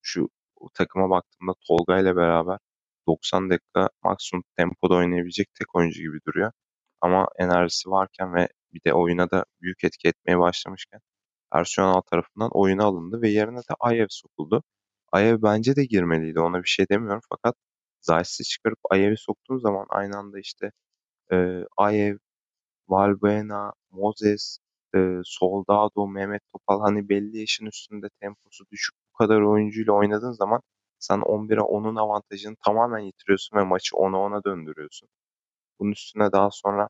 şu 0.01 0.29
takıma 0.73 1.09
baktığımda 1.09 1.53
Tolga 1.67 1.99
ile 1.99 2.15
beraber 2.15 2.59
90 3.07 3.49
dakika 3.49 3.89
maksimum 4.03 4.43
tempoda 4.57 4.95
oynayabilecek 4.95 5.47
tek 5.53 5.75
oyuncu 5.75 6.01
gibi 6.01 6.19
duruyor. 6.27 6.51
Ama 7.01 7.27
enerjisi 7.39 7.89
varken 7.89 8.35
ve 8.35 8.49
bir 8.73 8.81
de 8.83 8.93
oyuna 8.93 9.31
da 9.31 9.45
büyük 9.61 9.83
etki 9.83 10.07
etmeye 10.07 10.39
başlamışken 10.39 11.01
Ersun 11.59 12.01
tarafından 12.11 12.49
oyuna 12.53 12.83
alındı 12.85 13.21
ve 13.21 13.29
yerine 13.29 13.57
de 13.59 13.73
Ayev 13.79 14.07
sokuldu. 14.09 14.63
Ayev 15.11 15.41
bence 15.43 15.75
de 15.75 15.85
girmeliydi. 15.85 16.39
Ona 16.39 16.63
bir 16.63 16.67
şey 16.69 16.85
demiyorum 16.89 17.21
fakat 17.29 17.55
Zayt'si 18.01 18.43
çıkarıp 18.43 18.79
Ayev'i 18.91 19.17
soktuğun 19.17 19.57
zaman 19.57 19.85
aynı 19.89 20.17
anda 20.17 20.39
işte 20.39 20.71
e, 21.33 21.65
Ayev, 21.77 22.17
Valbuena, 22.89 23.73
Moses, 23.91 24.59
e, 24.95 24.99
Soldado, 25.25 26.07
Mehmet 26.07 26.41
Topal 26.53 26.81
hani 26.81 27.09
belli 27.09 27.39
yaşın 27.39 27.65
üstünde 27.65 28.07
temposu 28.21 28.65
düşük 28.71 28.95
bu 29.13 29.17
kadar 29.17 29.41
oyuncuyla 29.41 29.93
oynadığın 29.93 30.31
zaman 30.31 30.61
sen 30.99 31.19
11'e 31.21 31.61
10'un 31.61 31.95
avantajını 31.95 32.55
tamamen 32.65 32.99
yitiriyorsun 32.99 33.57
ve 33.57 33.63
maçı 33.63 33.95
10'a 33.97 34.17
10'a 34.17 34.43
döndürüyorsun. 34.43 35.09
Bunun 35.79 35.91
üstüne 35.91 36.31
daha 36.31 36.51
sonra 36.51 36.89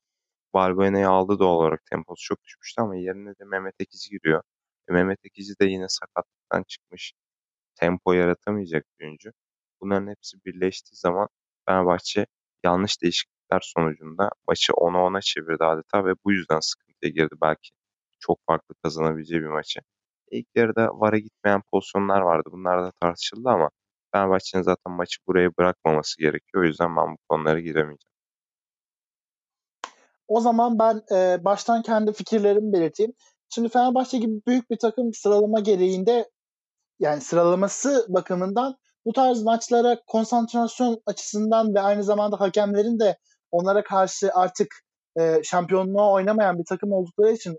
Valbuena'yı 0.56 1.10
aldı 1.10 1.40
doğal 1.40 1.56
olarak 1.56 1.86
temposu 1.86 2.24
çok 2.26 2.44
düşmüştü 2.44 2.82
ama 2.82 2.96
yerine 2.96 3.30
de 3.32 3.46
Mehmet 3.46 3.76
Ekici 3.82 4.10
giriyor. 4.12 4.44
E, 4.90 4.94
Mehmet 4.94 5.20
Ekici 5.26 5.60
de 5.62 5.66
yine 5.66 5.86
sakatlıktan 5.90 6.64
çıkmış. 6.64 7.14
Tempo 7.76 8.14
yaratamayacak 8.14 8.86
bir 9.00 9.06
oyuncu. 9.06 9.32
Bunların 9.82 10.08
hepsi 10.08 10.38
birleştiği 10.46 10.96
zaman 10.96 11.28
Fenerbahçe 11.68 12.26
yanlış 12.64 13.02
değişiklikler 13.02 13.60
sonucunda 13.64 14.30
maçı 14.48 14.74
10'a 14.74 15.00
10'a 15.00 15.22
çevirdi 15.22 15.64
adeta 15.66 16.06
ve 16.06 16.14
bu 16.26 16.32
yüzden 16.32 16.60
sıkıntıya 16.60 17.12
girdi 17.12 17.36
belki. 17.42 17.70
Çok 18.20 18.40
farklı 18.48 18.76
kazanabileceği 18.84 19.42
bir 19.42 19.48
maçı. 19.48 19.80
İlk 20.32 20.48
yarıda 20.56 20.90
VAR'a 20.94 21.18
gitmeyen 21.18 21.62
pozisyonlar 21.72 22.22
vardı. 22.22 22.50
Bunlar 22.52 22.84
da 22.84 22.92
tartışıldı 23.02 23.50
ama 23.50 23.70
Fenerbahçe'nin 24.14 24.64
zaten 24.64 24.94
maçı 24.94 25.18
buraya 25.28 25.50
bırakmaması 25.58 26.22
gerekiyor. 26.22 26.64
O 26.64 26.68
yüzden 26.68 26.96
ben 26.96 27.14
bu 27.14 27.18
konulara 27.30 27.60
giremeyeceğim. 27.60 28.16
O 30.28 30.40
zaman 30.42 30.80
ben 30.80 31.02
e, 31.16 31.46
baştan 31.46 31.82
kendi 31.82 32.14
fikirlerimi 32.14 32.74
belirteyim. 32.74 33.14
Şimdi 33.50 33.70
Fenerbahçe 33.70 34.18
gibi 34.18 34.42
büyük 34.48 34.70
bir 34.70 34.78
takım 34.78 35.14
sıralama 35.14 35.60
gereğinde 35.60 36.30
yani 37.00 37.22
sıralaması 37.22 38.06
bakımından 38.10 38.76
bu 39.06 39.14
tarz 39.14 39.44
maçlara 39.44 40.02
konsantrasyon 40.08 41.02
açısından 41.06 41.76
ve 41.76 41.82
aynı 41.82 42.04
zamanda 42.04 42.40
hakemlerin 42.40 43.00
de 43.00 43.18
onlara 43.52 43.84
karşı 43.84 44.30
artık 44.34 44.68
e, 45.20 45.44
şampiyonluğa 45.44 46.12
oynamayan 46.12 46.60
bir 46.60 46.66
takım 46.70 46.92
oldukları 46.92 47.32
için 47.32 47.58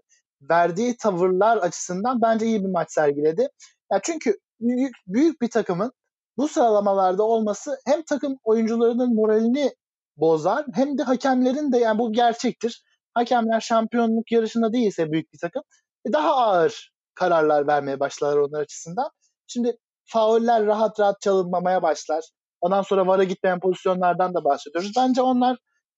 verdiği 0.50 0.96
tavırlar 0.96 1.56
açısından 1.56 2.22
bence 2.22 2.46
iyi 2.46 2.64
bir 2.64 2.70
maç 2.70 2.92
sergiledi. 2.92 3.48
Ya 3.92 4.00
çünkü 4.02 4.38
büyük, 4.60 4.94
büyük 5.06 5.40
bir 5.40 5.50
takımın 5.50 5.92
bu 6.36 6.48
sıralamalarda 6.48 7.22
olması 7.22 7.78
hem 7.86 8.02
takım 8.02 8.38
oyuncularının 8.44 9.14
moralini 9.14 9.72
bozar 10.16 10.66
hem 10.74 10.98
de 10.98 11.02
hakemlerin 11.02 11.72
de 11.72 11.78
yani 11.78 11.98
bu 11.98 12.12
gerçektir. 12.12 12.82
Hakemler 13.16 13.60
şampiyonluk 13.60 14.32
yarışında 14.32 14.72
değilse 14.72 15.12
büyük 15.12 15.32
bir 15.32 15.38
takım 15.38 15.62
e, 16.08 16.12
daha 16.12 16.36
ağır 16.36 16.92
kararlar 17.14 17.66
vermeye 17.66 18.00
başlar 18.00 18.36
onlar 18.36 18.60
açısından. 18.60 19.10
Şimdi 19.46 19.76
fauller 20.04 20.66
rahat 20.66 21.00
rahat 21.00 21.20
çalınmamaya 21.20 21.82
başlar. 21.82 22.24
Ondan 22.60 22.82
sonra 22.82 23.06
VAR'a 23.06 23.24
gitmeyen 23.24 23.60
pozisyonlardan 23.60 24.34
da 24.34 24.44
bahsediyoruz. 24.44 24.92
Bence 24.96 25.22
onlar 25.22 25.56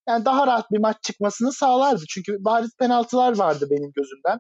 yani 0.09 0.25
daha 0.25 0.47
rahat 0.47 0.71
bir 0.71 0.79
maç 0.79 0.97
çıkmasını 1.03 1.53
sağlardı. 1.53 2.03
Çünkü 2.09 2.37
bariz 2.45 2.71
penaltılar 2.79 3.39
vardı 3.39 3.67
benim 3.71 3.93
gözümden. 3.95 4.39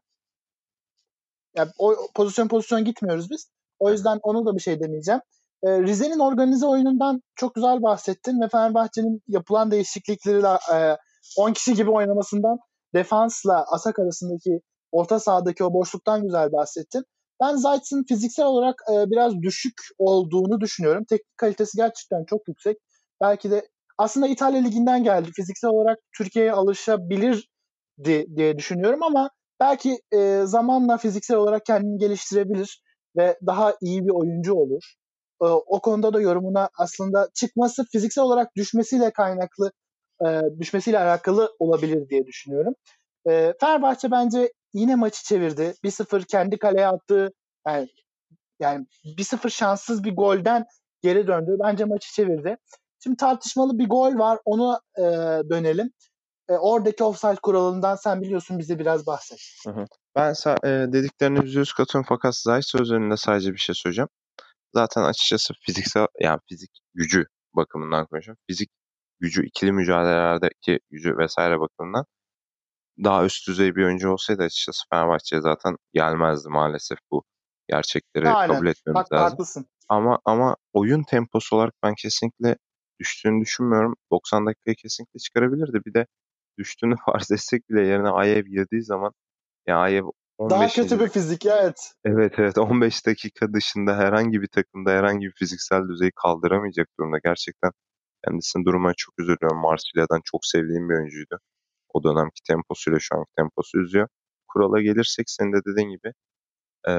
Yani 1.56 1.70
o 1.78 1.96
pozisyon 2.14 2.48
pozisyon 2.48 2.84
gitmiyoruz 2.84 3.30
biz. 3.30 3.50
O 3.78 3.90
yüzden 3.90 4.18
onu 4.22 4.46
da 4.46 4.56
bir 4.56 4.60
şey 4.60 4.80
demeyeceğim. 4.80 5.20
E, 5.62 5.82
Rize'nin 5.82 6.18
organize 6.18 6.66
oyunundan 6.66 7.20
çok 7.36 7.54
güzel 7.54 7.82
bahsettin 7.82 8.40
ve 8.40 8.48
Fenerbahçe'nin 8.48 9.22
yapılan 9.28 9.70
değişiklikleriyle 9.70 10.58
e, 10.74 10.96
10 11.36 11.52
kişi 11.52 11.74
gibi 11.74 11.90
oynamasından 11.90 12.58
defansla 12.94 13.64
atak 13.72 13.98
arasındaki 13.98 14.60
orta 14.92 15.20
sahadaki 15.20 15.64
o 15.64 15.72
boşluktan 15.72 16.22
güzel 16.22 16.52
bahsettin. 16.52 17.04
Ben 17.42 17.56
Zayt'ın 17.56 18.04
fiziksel 18.08 18.46
olarak 18.46 18.74
e, 18.92 19.10
biraz 19.10 19.42
düşük 19.42 19.74
olduğunu 19.98 20.60
düşünüyorum. 20.60 21.04
Teknik 21.08 21.36
kalitesi 21.36 21.76
gerçekten 21.76 22.24
çok 22.24 22.48
yüksek. 22.48 22.76
Belki 23.20 23.50
de 23.50 23.68
aslında 23.98 24.28
İtalya 24.28 24.60
Ligi'nden 24.60 25.04
geldi. 25.04 25.30
Fiziksel 25.36 25.70
olarak 25.70 25.98
Türkiye'ye 26.18 26.52
alışabilirdi 26.52 27.46
diye 28.36 28.58
düşünüyorum 28.58 29.02
ama 29.02 29.30
belki 29.60 29.98
e, 30.12 30.42
zamanla 30.44 30.98
fiziksel 30.98 31.36
olarak 31.36 31.64
kendini 31.64 31.98
geliştirebilir 31.98 32.82
ve 33.16 33.38
daha 33.46 33.74
iyi 33.80 34.04
bir 34.04 34.10
oyuncu 34.10 34.54
olur. 34.54 34.82
E, 35.42 35.44
o 35.46 35.80
konuda 35.80 36.12
da 36.14 36.20
yorumuna 36.20 36.68
aslında 36.78 37.28
çıkması 37.34 37.84
fiziksel 37.92 38.24
olarak 38.24 38.56
düşmesiyle 38.56 39.12
kaynaklı 39.12 39.72
e, 40.26 40.40
düşmesiyle 40.60 40.98
alakalı 40.98 41.56
olabilir 41.58 42.08
diye 42.08 42.26
düşünüyorum. 42.26 42.74
E, 43.28 43.54
Fenerbahçe 43.60 44.10
bence 44.10 44.52
yine 44.74 44.94
maçı 44.94 45.24
çevirdi. 45.24 45.74
1-0 45.84 46.26
kendi 46.26 46.58
kaleye 46.58 46.86
attığı 46.86 47.30
yani, 47.66 47.88
yani 48.60 48.86
1-0 49.04 49.50
şanssız 49.50 50.04
bir 50.04 50.16
golden 50.16 50.64
geri 51.02 51.26
döndü. 51.26 51.56
Bence 51.60 51.84
maçı 51.84 52.12
çevirdi. 52.12 52.56
Şimdi 53.02 53.16
tartışmalı 53.16 53.78
bir 53.78 53.88
gol 53.88 54.18
var. 54.18 54.38
Onu 54.44 54.80
e, 54.98 55.02
dönelim. 55.50 55.90
E, 56.48 56.52
oradaki 56.52 57.04
offside 57.04 57.36
kuralından 57.42 57.96
sen 57.96 58.22
biliyorsun 58.22 58.58
bize 58.58 58.78
biraz 58.78 59.06
bahset. 59.06 59.40
Hı 59.66 59.70
hı. 59.70 59.84
Ben 60.16 60.34
e, 60.64 60.92
dediklerine 60.92 61.40
yüz 61.44 61.72
katılıyorum 61.72 62.06
fakat 62.08 62.36
Zay 62.36 62.62
söz 62.62 62.92
önünde 62.92 63.16
sadece 63.16 63.52
bir 63.52 63.58
şey 63.58 63.74
söyleyeceğim. 63.74 64.08
Zaten 64.74 65.02
açıkçası 65.02 65.54
fiziksel 65.60 66.06
yani 66.20 66.40
fizik 66.48 66.70
gücü 66.94 67.26
bakımından 67.56 68.06
konuşuyorum. 68.06 68.42
Fizik 68.46 68.70
gücü, 69.20 69.46
ikili 69.46 69.72
mücadelelerdeki 69.72 70.80
gücü 70.90 71.18
vesaire 71.18 71.60
bakımından 71.60 72.04
daha 73.04 73.24
üst 73.24 73.48
düzey 73.48 73.76
bir 73.76 73.84
oyuncu 73.84 74.10
olsaydı 74.10 74.42
açıkçası 74.42 74.84
Fenerbahçe'ye 74.90 75.42
zaten 75.42 75.76
gelmezdi 75.92 76.48
maalesef 76.48 76.98
bu 77.10 77.24
gerçekleri 77.68 78.28
Aynen. 78.28 78.54
kabul 78.54 78.66
etmemiz 78.66 78.94
Bak, 78.94 79.12
lazım. 79.12 79.30
Haklısın. 79.30 79.66
Ama 79.88 80.18
ama 80.24 80.56
oyun 80.72 81.02
temposu 81.02 81.56
olarak 81.56 81.74
ben 81.82 81.94
kesinlikle 81.94 82.56
düştüğünü 83.00 83.40
düşünmüyorum. 83.40 83.94
90 84.12 84.46
dakikayı 84.46 84.76
kesinlikle 84.76 85.18
çıkarabilirdi. 85.18 85.80
Bir 85.86 85.94
de 85.94 86.06
düştüğünü 86.58 86.94
farz 87.06 87.30
etsek 87.30 87.68
bile 87.70 87.86
yerine 87.86 88.08
Ayev 88.08 88.44
girdiği 88.44 88.82
zaman 88.82 89.12
ya 89.66 89.76
Ayev 89.76 90.04
15. 90.38 90.50
Daha 90.58 90.68
kötü 90.68 91.00
bir 91.00 91.08
fizik 91.08 91.46
evet. 91.46 91.92
Evet 92.04 92.34
evet 92.38 92.58
15 92.58 93.06
dakika 93.06 93.52
dışında 93.52 93.96
herhangi 93.96 94.42
bir 94.42 94.46
takımda 94.46 94.90
herhangi 94.90 95.26
bir 95.26 95.32
fiziksel 95.38 95.88
düzeyi 95.88 96.12
kaldıramayacak 96.22 96.88
durumda. 96.98 97.18
Gerçekten 97.24 97.70
kendisinin 98.24 98.64
durumuna 98.64 98.94
çok 98.96 99.18
üzülüyorum. 99.20 99.58
Marsilya'dan 99.60 100.20
çok 100.24 100.46
sevdiğim 100.46 100.88
bir 100.88 100.94
oyuncuydu. 100.94 101.38
O 101.94 102.04
dönemki 102.04 102.42
temposuyla 102.48 102.98
şu 103.00 103.16
anki 103.16 103.30
temposu 103.36 103.80
üzüyor. 103.80 104.08
Kurala 104.48 104.82
gelirsek 104.82 105.30
senin 105.30 105.52
de 105.52 105.58
dediğin 105.66 105.90
gibi 105.90 106.12
ee, 106.88 106.92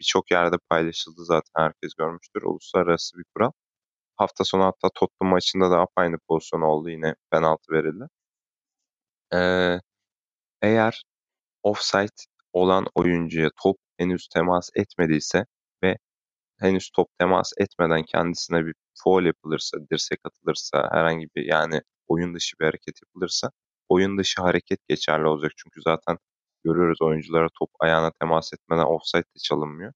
birçok 0.00 0.30
yerde 0.30 0.56
paylaşıldı 0.70 1.24
zaten 1.24 1.52
herkes 1.56 1.94
görmüştür. 1.94 2.42
Uluslararası 2.42 3.18
bir 3.18 3.24
kural. 3.34 3.52
Hafta 4.16 4.44
sonu 4.44 4.64
hatta 4.64 4.88
Tottenham 4.94 5.32
maçında 5.32 5.70
da 5.70 5.86
aynı 5.96 6.16
pozisyon 6.28 6.62
oldu 6.62 6.90
yine 6.90 7.14
penaltı 7.30 7.72
verildi. 7.72 8.04
Ee, 9.34 9.80
eğer 10.62 11.04
offside 11.62 12.12
olan 12.52 12.86
oyuncuya 12.94 13.50
top 13.62 13.76
henüz 13.98 14.28
temas 14.28 14.70
etmediyse 14.76 15.46
henüz 16.62 16.90
top 16.96 17.08
temas 17.18 17.52
etmeden 17.58 18.02
kendisine 18.02 18.66
bir 18.66 18.74
foul 19.04 19.24
yapılırsa, 19.24 19.78
dirsek 19.90 20.20
atılırsa, 20.24 20.88
herhangi 20.92 21.28
bir 21.36 21.44
yani 21.46 21.80
oyun 22.08 22.34
dışı 22.34 22.56
bir 22.60 22.64
hareket 22.64 22.94
yapılırsa 23.02 23.50
oyun 23.88 24.18
dışı 24.18 24.42
hareket 24.42 24.80
geçerli 24.88 25.26
olacak. 25.28 25.52
Çünkü 25.56 25.80
zaten 25.82 26.18
görüyoruz 26.64 27.02
oyunculara 27.02 27.48
top 27.58 27.70
ayağına 27.80 28.10
temas 28.20 28.52
etmeden 28.52 28.84
offside 28.84 29.22
de 29.22 29.38
çalınmıyor. 29.44 29.92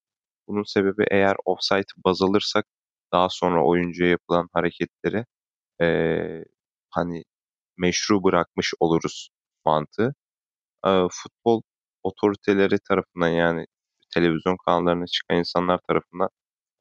Bunun 0.47 0.63
sebebi 0.63 1.05
eğer 1.11 1.35
offside 1.45 1.85
baz 2.05 2.21
alırsak 2.21 2.65
daha 3.13 3.29
sonra 3.29 3.65
oyuncuya 3.65 4.09
yapılan 4.09 4.49
hareketleri 4.53 5.25
ee, 5.81 6.45
hani 6.89 7.23
meşru 7.77 8.23
bırakmış 8.23 8.73
oluruz 8.79 9.29
mantığı. 9.65 10.15
E, 10.87 10.89
futbol 11.11 11.61
otoriteleri 12.03 12.79
tarafından 12.89 13.29
yani 13.29 13.65
televizyon 14.13 14.57
kanallarına 14.65 15.05
çıkan 15.07 15.37
insanlar 15.37 15.79
tarafından 15.87 16.29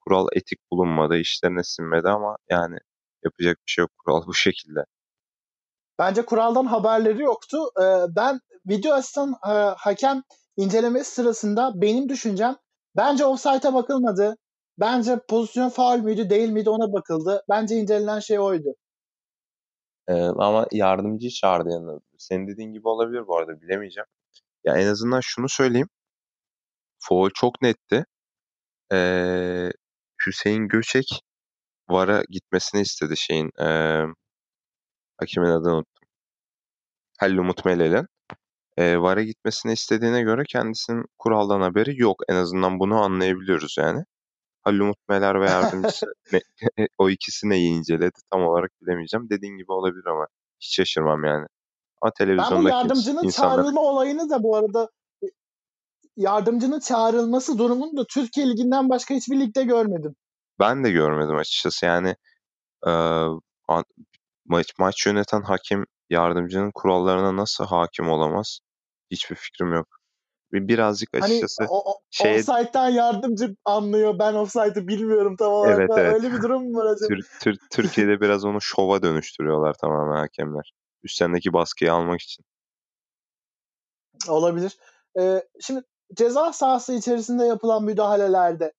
kural 0.07 0.27
etik 0.33 0.59
bulunmadı, 0.73 1.17
işlerine 1.17 1.63
sinmedi 1.63 2.09
ama 2.09 2.37
yani 2.51 2.77
yapacak 3.25 3.57
bir 3.67 3.71
şey 3.71 3.83
yok 3.83 3.91
kural 3.99 4.23
bu 4.27 4.35
şekilde. 4.35 4.81
Bence 5.99 6.25
kuraldan 6.25 6.65
haberleri 6.65 7.23
yoktu. 7.23 7.59
Ben 8.17 8.41
video 8.69 8.95
asistan 8.95 9.35
hakem 9.77 10.23
incelemesi 10.57 11.11
sırasında 11.11 11.73
benim 11.75 12.09
düşüncem 12.09 12.57
bence 12.97 13.25
offside'a 13.25 13.75
bakılmadı. 13.75 14.37
Bence 14.81 15.19
pozisyon 15.29 15.69
faul 15.69 15.99
müydü 15.99 16.31
değil 16.31 16.49
miydi 16.49 16.71
ona 16.71 16.93
bakıldı. 16.93 17.43
Bence 17.49 17.77
incelenen 17.77 18.19
şey 18.19 18.39
oydu. 18.39 18.75
Ee, 20.09 20.15
ama 20.23 20.67
yardımcı 20.73 21.31
çağırdı 21.31 21.69
yanına. 21.71 22.01
Senin 22.19 22.49
dediğin 22.49 22.73
gibi 22.73 22.89
olabilir 22.89 23.27
bu 23.27 23.37
arada 23.37 23.61
bilemeyeceğim. 23.61 24.07
Ya 24.65 24.77
en 24.77 24.87
azından 24.87 25.21
şunu 25.23 25.49
söyleyeyim. 25.49 25.89
Foul 26.99 27.31
çok 27.35 27.63
netti. 27.63 28.05
Ee, 28.93 29.71
Hüseyin 30.27 30.69
Göçek 30.69 31.23
VAR'a 31.89 32.23
gitmesini 32.31 32.81
istedi 32.81 33.17
şeyin 33.17 33.51
e, 33.61 34.01
hakimin 35.19 35.47
adını 35.47 35.75
unuttum. 35.75 36.09
Halil 37.19 37.39
Umut 37.39 37.65
Melel'in. 37.65 38.07
E, 38.77 38.99
VAR'a 38.99 39.23
gitmesini 39.23 39.73
istediğine 39.73 40.23
göre 40.23 40.43
kendisinin 40.49 41.05
kuraldan 41.19 41.61
haberi 41.61 42.03
yok. 42.03 42.23
En 42.29 42.35
azından 42.37 42.79
bunu 42.81 43.03
anlayabiliyoruz 43.03 43.77
yani. 43.79 44.05
Halil 44.63 44.81
Umut 44.81 45.09
Meler 45.09 45.41
ve 45.41 45.51
yardımcısı 45.51 46.07
ne, 46.33 46.41
o 46.99 47.11
ikisi 47.11 47.49
neyi 47.49 47.71
inceledi 47.71 48.19
tam 48.33 48.43
olarak 48.43 48.71
bilemeyeceğim. 48.83 49.31
Dediğin 49.31 49.57
gibi 49.57 49.73
olabilir 49.73 50.07
ama 50.07 50.27
hiç 50.61 50.77
şaşırmam 50.77 51.25
yani. 51.25 51.47
Ama 52.03 52.13
televizyondaki 52.19 52.57
ben 52.57 52.65
bu 52.65 52.69
yardımcının 52.69 53.25
insanlar... 53.25 53.57
çağrılma 53.57 53.81
olayını 53.81 54.31
da 54.31 54.43
bu 54.43 54.57
arada 54.57 54.89
yardımcının 56.17 56.81
çağrılması 56.81 57.59
durumunu 57.59 57.97
da 57.97 58.05
Türkiye 58.11 58.49
Ligi'nden 58.49 58.91
başka 58.91 59.15
hiçbir 59.15 59.41
ligde 59.41 59.65
görmedim. 59.65 60.15
Ben 60.61 60.85
de 60.85 60.91
görmedim 60.91 61.37
açıkçası 61.37 61.87
yani 61.87 62.17
e, 62.87 62.93
maç, 64.47 64.67
maç 64.79 65.07
yöneten 65.07 65.43
hakem 65.43 65.85
yardımcının 66.11 66.71
kurallarına 66.75 67.37
nasıl 67.37 67.65
hakim 67.65 68.09
olamaz? 68.09 68.59
Hiçbir 69.11 69.37
fikrim 69.37 69.73
yok. 69.73 69.87
Birazcık 70.53 71.09
hani 71.13 71.25
açıkçası 71.25 71.63
hani 71.63 71.71
o, 71.71 71.93
o, 71.93 71.99
şeye... 72.11 72.35
offside'den 72.35 72.89
yardımcı 72.89 73.57
anlıyor. 73.65 74.19
Ben 74.19 74.35
offside'ı 74.35 74.89
bilmiyorum 74.89 75.37
tam 75.37 75.53
olarak. 75.53 75.79
Evet, 75.79 75.91
evet. 75.97 76.15
Öyle 76.15 76.33
bir 76.33 76.43
durum 76.43 76.71
mu 76.71 76.79
var 76.79 76.87
acaba? 76.87 77.09
Tür, 77.09 77.27
tür, 77.41 77.59
Türkiye'de 77.71 78.21
biraz 78.21 78.45
onu 78.45 78.61
şova 78.61 79.03
dönüştürüyorlar 79.03 79.75
tamamen 79.75 80.17
hakemler. 80.17 80.73
Üstlerindeki 81.03 81.53
baskıyı 81.53 81.93
almak 81.93 82.21
için. 82.21 82.45
Olabilir. 84.29 84.77
Ee, 85.21 85.43
şimdi 85.61 85.83
ceza 86.15 86.53
sahası 86.53 86.93
içerisinde 86.93 87.45
yapılan 87.45 87.85
müdahalelerde 87.85 88.73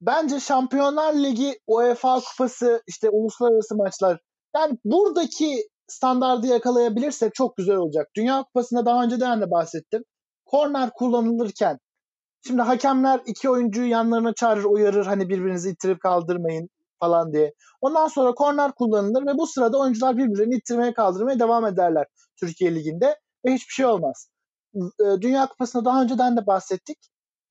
bence 0.00 0.40
Şampiyonlar 0.40 1.14
Ligi, 1.14 1.60
UEFA 1.66 2.20
Kupası, 2.20 2.82
işte 2.86 3.10
uluslararası 3.10 3.76
maçlar 3.76 4.20
yani 4.56 4.78
buradaki 4.84 5.68
standardı 5.88 6.46
yakalayabilirsek 6.46 7.34
çok 7.34 7.56
güzel 7.56 7.76
olacak. 7.76 8.08
Dünya 8.16 8.42
Kupası'nda 8.42 8.86
daha 8.86 9.04
önceden 9.04 9.40
de 9.40 9.50
bahsettim. 9.50 10.02
Korner 10.44 10.90
kullanılırken 10.94 11.78
şimdi 12.46 12.62
hakemler 12.62 13.20
iki 13.26 13.50
oyuncuyu 13.50 13.88
yanlarına 13.88 14.34
çağırır, 14.34 14.64
uyarır 14.64 15.06
hani 15.06 15.28
birbirinizi 15.28 15.70
ittirip 15.70 16.00
kaldırmayın 16.00 16.68
falan 17.00 17.32
diye. 17.32 17.54
Ondan 17.80 18.08
sonra 18.08 18.34
korner 18.34 18.72
kullanılır 18.72 19.26
ve 19.26 19.38
bu 19.38 19.46
sırada 19.46 19.78
oyuncular 19.78 20.16
birbirlerini 20.16 20.54
ittirmeye 20.54 20.94
kaldırmaya 20.94 21.38
devam 21.38 21.66
ederler 21.66 22.06
Türkiye 22.40 22.74
Ligi'nde 22.74 23.16
ve 23.44 23.54
hiçbir 23.54 23.72
şey 23.72 23.86
olmaz. 23.86 24.28
Dünya 25.20 25.46
Kupası'nda 25.46 25.84
daha 25.84 26.02
önceden 26.02 26.36
de 26.36 26.46
bahsettik. 26.46 26.98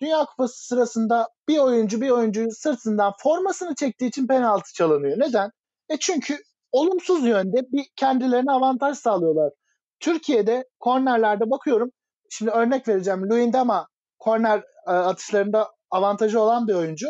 Dünya 0.02 0.26
Kupası 0.26 0.68
sırasında 0.68 1.30
bir 1.48 1.60
oyuncu 1.60 2.02
bir 2.02 2.10
oyuncuyu 2.10 2.52
sırtından 2.52 3.14
formasını 3.20 3.76
çektiği 3.76 4.08
için 4.08 4.28
penaltı 4.28 4.74
çalınıyor. 4.74 5.20
Neden? 5.20 5.52
E 5.90 5.98
çünkü 5.98 6.38
olumsuz 6.72 7.26
yönde 7.26 7.72
bir 7.72 7.86
kendilerine 7.96 8.52
avantaj 8.52 8.98
sağlıyorlar. 8.98 9.52
Türkiye'de 10.00 10.66
kornerlerde 10.80 11.50
bakıyorum. 11.50 11.92
Şimdi 12.30 12.52
örnek 12.52 12.88
vereceğim. 12.88 13.30
Luyendama 13.30 13.88
korner 14.20 14.64
e, 14.88 14.92
atışlarında 14.92 15.72
avantajı 15.92 16.42
olan 16.42 16.68
bir 16.68 16.74
oyuncu. 16.74 17.08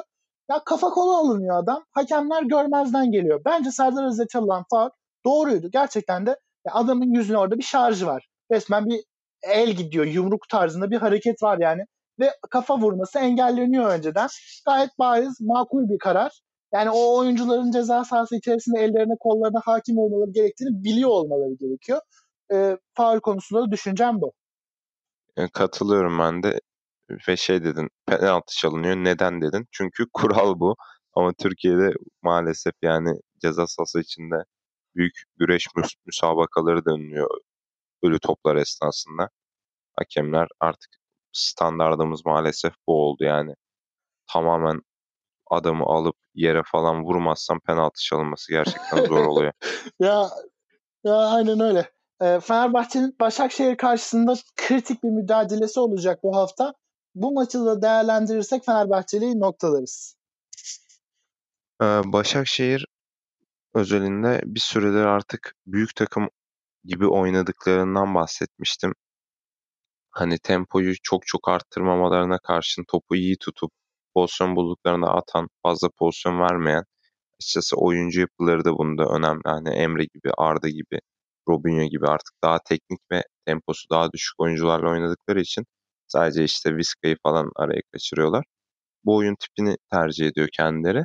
Ya 0.49 0.63
kafa 0.65 0.89
kola 0.89 1.17
alınıyor 1.17 1.63
adam. 1.63 1.86
Hakemler 1.91 2.43
görmezden 2.43 3.12
geliyor. 3.12 3.41
Bence 3.45 3.71
Serdar 3.71 4.04
Aziz'e 4.04 4.28
çalınan 4.28 4.63
faul 4.69 4.89
doğruydu. 5.25 5.69
Gerçekten 5.71 6.25
de 6.25 6.39
adamın 6.71 7.13
yüzüne 7.13 7.38
orada 7.38 7.58
bir 7.58 7.63
şarjı 7.63 8.06
var. 8.06 8.28
Resmen 8.51 8.86
bir 8.86 9.04
el 9.46 9.72
gidiyor. 9.72 10.06
Yumruk 10.06 10.50
tarzında 10.50 10.92
bir 10.92 10.98
hareket 10.98 11.44
var 11.44 11.58
yani. 11.62 11.82
ve 12.20 12.32
kafa 12.52 12.78
vurması 12.78 13.20
engelleniyor 13.20 13.90
önceden. 13.90 14.28
Gayet 14.66 14.90
bariz 15.00 15.42
makul 15.42 15.90
bir 15.90 16.00
karar. 16.00 16.42
Yani 16.74 16.90
o 16.90 17.18
oyuncuların 17.18 17.72
ceza 17.72 18.04
sahası 18.04 18.36
içerisinde 18.36 18.80
ellerine 18.80 19.16
kollarına 19.20 19.62
hakim 19.66 19.98
olmaları 19.98 20.32
gerektiğini 20.32 20.84
biliyor 20.84 21.10
olmaları 21.10 21.54
gerekiyor. 21.60 22.02
E, 22.54 22.78
faul 22.94 23.20
konusunda 23.20 23.62
da 23.68 23.72
düşüncem 23.72 24.22
bu. 24.22 24.34
E, 25.38 25.48
katılıyorum 25.48 26.20
ben 26.20 26.44
de 26.44 26.60
ve 27.28 27.38
şey 27.38 27.64
dedin 27.64 27.90
penaltı 28.08 28.56
çalınıyor 28.58 28.96
neden 28.96 29.42
dedin 29.42 29.68
çünkü 29.72 30.06
kural 30.14 30.60
bu 30.60 30.76
ama 31.14 31.34
Türkiye'de 31.34 31.94
maalesef 32.22 32.74
yani 32.82 33.20
ceza 33.42 33.68
sahası 33.68 34.00
içinde 34.00 34.36
büyük 34.96 35.14
güreş 35.38 35.66
müs- 35.66 35.98
müsabakaları 36.06 36.86
dönüyor 36.86 37.30
ölü 38.04 38.20
toplar 38.20 38.56
esnasında 38.56 39.30
hakemler 40.00 40.48
artık 40.60 40.90
standardımız 41.32 42.26
maalesef 42.26 42.74
bu 42.88 42.94
oldu 42.94 43.24
yani 43.24 43.54
tamamen 44.34 44.82
adamı 45.52 45.86
alıp 45.86 46.16
yere 46.34 46.62
falan 46.66 47.04
vurmazsam 47.04 47.60
penaltı 47.60 48.02
çalınması 48.04 48.52
gerçekten 48.52 49.06
zor 49.06 49.26
oluyor. 49.26 49.54
ya 50.00 50.30
ya 51.04 51.16
aynen 51.16 51.60
öyle. 51.60 51.92
E, 52.22 52.40
Fenerbahçe'nin 52.40 53.16
Başakşehir 53.20 53.78
karşısında 53.78 54.36
kritik 54.56 55.04
bir 55.04 55.10
mücadelesi 55.10 55.80
olacak 55.80 56.20
bu 56.24 56.36
hafta. 56.36 56.74
Bu 57.16 57.32
maçı 57.32 57.66
da 57.66 57.82
değerlendirirsek 57.82 58.66
Fenerbahçeli'yi 58.66 59.40
noktalarız. 59.40 60.18
Ee, 61.82 61.86
Başakşehir 61.86 62.86
özelinde 63.74 64.42
bir 64.46 64.60
süredir 64.60 65.06
artık 65.06 65.56
büyük 65.68 65.96
takım 65.96 66.30
gibi 66.86 67.08
oynadıklarından 67.08 68.15
bahsetmiştim. 68.15 68.93
Hani 70.12 70.38
tempoyu 70.39 70.93
çok 71.04 71.28
çok 71.28 71.50
arttırmamalarına 71.50 72.39
karşın 72.39 72.84
topu 72.88 73.15
iyi 73.15 73.38
tutup 73.38 73.71
pozisyon 74.15 74.56
bulduklarında 74.56 75.08
atan, 75.13 75.50
fazla 75.63 75.89
pozisyon 76.00 76.39
vermeyen 76.39 76.84
açıkçası 77.39 77.76
oyuncu 77.78 78.21
yapıları 78.21 78.65
da 78.65 78.78
bunda 78.78 79.06
önemli. 79.06 79.41
Hani 79.45 79.69
Emre 79.69 80.04
gibi, 80.13 80.32
Arda 80.38 80.69
gibi, 80.69 81.00
Robinho 81.50 81.84
gibi 81.84 82.08
artık 82.08 82.34
daha 82.43 82.60
teknik 82.69 83.00
ve 83.12 83.24
temposu 83.45 83.89
daha 83.89 84.12
düşük 84.12 84.39
oyuncularla 84.39 84.89
oynadıkları 84.89 85.41
için 85.41 85.65
sadece 86.08 86.43
işte 86.43 86.78
Vizca'yı 86.78 87.17
falan 87.24 87.52
araya 87.56 87.82
kaçırıyorlar. 87.93 88.45
Bu 89.06 89.15
oyun 89.17 89.36
tipini 89.36 89.78
tercih 89.91 90.28
ediyor 90.28 90.50
kendileri. 90.54 91.04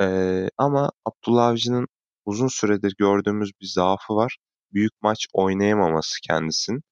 Ee, 0.00 0.48
ama 0.58 0.90
Abdullah 1.06 1.46
Avcı'nın 1.48 1.88
uzun 2.26 2.48
süredir 2.48 2.94
gördüğümüz 2.98 3.50
bir 3.60 3.66
zaafı 3.66 4.14
var. 4.16 4.38
Büyük 4.72 4.92
maç 5.02 5.26
oynayamaması 5.32 6.20
kendisinin. 6.28 6.82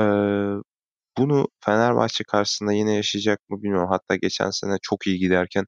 Ee, 0.00 0.04
bunu 1.18 1.48
Fenerbahçe 1.64 2.24
karşısında 2.24 2.72
yine 2.72 2.94
yaşayacak 2.94 3.40
mı 3.50 3.62
bilmiyorum. 3.62 3.88
Hatta 3.90 4.16
geçen 4.16 4.50
sene 4.50 4.78
çok 4.82 5.06
iyi 5.06 5.18
giderken 5.18 5.64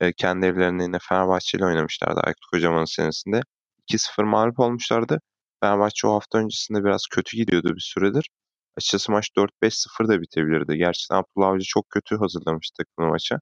e, 0.00 0.12
kendi 0.12 0.46
evlerinde 0.46 0.82
yine 0.82 0.98
Fenerbahçe 1.08 1.58
ile 1.58 1.66
oynamışlardı 1.66 2.20
Aykut 2.20 2.46
Kocaman'ın 2.52 2.84
senesinde. 2.84 3.40
2-0 3.88 4.24
mağlup 4.24 4.60
olmuşlardı. 4.60 5.20
Fenerbahçe 5.62 6.06
o 6.06 6.14
hafta 6.14 6.38
öncesinde 6.38 6.84
biraz 6.84 7.06
kötü 7.10 7.36
gidiyordu 7.36 7.74
bir 7.76 7.80
süredir. 7.80 8.30
Açıkçası 8.76 9.12
maç 9.12 9.30
4-5-0 9.36 10.08
da 10.08 10.20
bitebilirdi. 10.22 10.76
Gerçekten 10.76 11.16
Abdullah 11.16 11.48
Avcı 11.48 11.64
çok 11.68 11.90
kötü 11.90 12.16
hazırlamış 12.16 12.70
takımı 12.70 13.08
maça. 13.10 13.40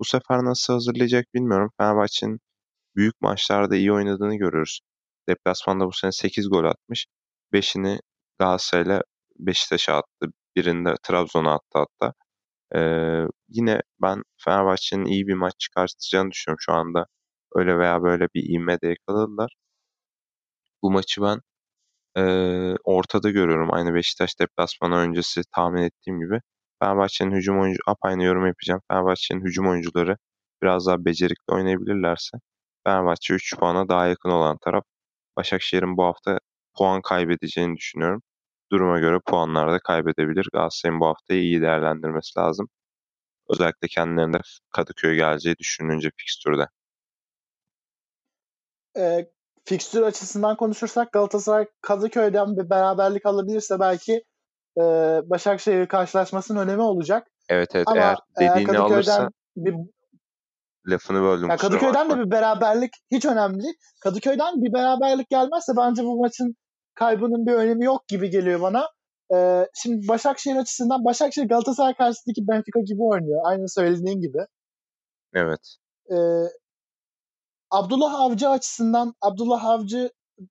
Bu 0.00 0.04
sefer 0.04 0.44
nasıl 0.44 0.72
hazırlayacak 0.74 1.34
bilmiyorum. 1.34 1.70
Fenerbahçe'nin 1.78 2.40
büyük 2.96 3.20
maçlarda 3.20 3.76
iyi 3.76 3.92
oynadığını 3.92 4.36
görüyoruz. 4.36 4.80
Deplasmanda 5.28 5.86
bu 5.86 5.92
sene 5.92 6.12
8 6.12 6.48
gol 6.50 6.64
atmış. 6.64 7.06
5'ini 7.52 8.00
Galatasaray'la 8.38 9.02
Beşiktaş'a 9.38 9.94
attı. 9.96 10.32
Birinde 10.56 10.94
Trabzon'a 11.02 11.54
attı 11.54 11.78
hatta. 11.78 12.14
Ee, 12.76 12.80
yine 13.48 13.80
ben 14.02 14.22
Fenerbahçe'nin 14.44 15.04
iyi 15.04 15.26
bir 15.26 15.34
maç 15.34 15.54
çıkartacağını 15.58 16.30
düşünüyorum 16.30 16.60
şu 16.60 16.72
anda. 16.72 17.06
Öyle 17.54 17.78
veya 17.78 18.02
böyle 18.02 18.28
bir 18.34 18.42
ivme 18.54 18.80
de 18.80 18.88
yakaladılar. 18.88 19.56
Bu 20.82 20.90
maçı 20.90 21.22
ben 21.22 21.40
e, 22.16 22.22
ortada 22.84 23.30
görüyorum. 23.30 23.74
Aynı 23.74 23.94
Beşiktaş 23.94 24.40
deplasmanı 24.40 24.96
öncesi 24.96 25.42
tahmin 25.54 25.82
ettiğim 25.82 26.20
gibi. 26.20 26.40
Fenerbahçe'nin 26.82 27.36
hücum 27.36 27.60
oyuncu, 27.60 27.80
apaynı 27.86 28.24
yorum 28.24 28.46
yapacağım. 28.46 28.80
Fenerbahçe'nin 28.90 29.44
hücum 29.44 29.68
oyuncuları 29.68 30.16
biraz 30.62 30.86
daha 30.86 31.04
becerikli 31.04 31.54
oynayabilirlerse 31.54 32.38
Fenerbahçe 32.86 33.34
3 33.34 33.56
puana 33.58 33.88
daha 33.88 34.06
yakın 34.06 34.30
olan 34.30 34.58
taraf. 34.64 34.84
Başakşehir'in 35.36 35.96
bu 35.96 36.04
hafta 36.04 36.38
puan 36.78 37.02
kaybedeceğini 37.02 37.76
düşünüyorum. 37.76 38.22
Duruma 38.72 38.98
göre 38.98 39.18
puanlar 39.26 39.72
da 39.72 39.78
kaybedebilir. 39.78 40.48
Galatasaray'ın 40.52 41.00
bu 41.00 41.06
haftayı 41.06 41.42
iyi 41.42 41.62
değerlendirmesi 41.62 42.38
lazım. 42.38 42.68
Özellikle 43.48 43.88
kendilerinde 43.88 44.38
Kadıköy 44.70 45.16
geleceği 45.16 45.56
düşününce 45.58 46.10
fikstürde. 46.16 46.66
E, 48.98 49.30
fikstür 49.64 50.02
açısından 50.02 50.56
konuşursak 50.56 51.12
Galatasaray 51.12 51.66
Kadıköy'den 51.80 52.56
bir 52.56 52.70
beraberlik 52.70 53.26
alabilirse 53.26 53.80
belki 53.80 54.22
e, 54.78 54.82
Başakşehir 55.24 55.86
karşılaşmasının 55.86 56.60
önemi 56.60 56.82
olacak. 56.82 57.28
Evet 57.48 57.70
evet 57.74 57.88
Ama 57.88 58.00
eğer 58.00 58.16
dediğini 58.40 58.70
eğer 58.70 58.80
alırsa 58.80 59.30
bir, 59.56 59.74
lafını 60.86 61.22
böldüm. 61.22 61.48
Ya 61.48 61.56
Kadıköy'den 61.56 62.10
de 62.10 62.18
bir 62.18 62.30
beraberlik 62.30 62.90
hiç 63.10 63.24
önemli. 63.24 63.64
Kadıköy'den 64.02 64.62
bir 64.62 64.72
beraberlik 64.72 65.30
gelmezse 65.30 65.72
bence 65.76 66.04
bu 66.04 66.20
maçın 66.20 66.54
kaybının 66.94 67.46
bir 67.46 67.52
önemi 67.52 67.84
yok 67.84 68.08
gibi 68.08 68.30
geliyor 68.30 68.60
bana. 68.60 68.88
Ee, 69.34 69.66
şimdi 69.74 70.08
Başakşehir 70.08 70.56
açısından 70.56 71.04
Başakşehir 71.04 71.48
Galatasaray 71.48 71.94
karşısındaki 71.94 72.48
Benfica 72.48 72.80
gibi 72.86 73.02
oynuyor. 73.02 73.40
Aynı 73.44 73.68
söylediğin 73.68 74.20
gibi. 74.20 74.38
Evet. 75.34 75.76
Ee, 76.10 76.16
Abdullah 77.70 78.14
Avcı 78.14 78.48
açısından 78.48 79.14
Abdullah 79.20 79.64
Avcı 79.64 80.10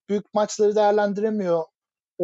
büyük 0.09 0.33
maçları 0.33 0.75
değerlendiremiyor 0.75 1.63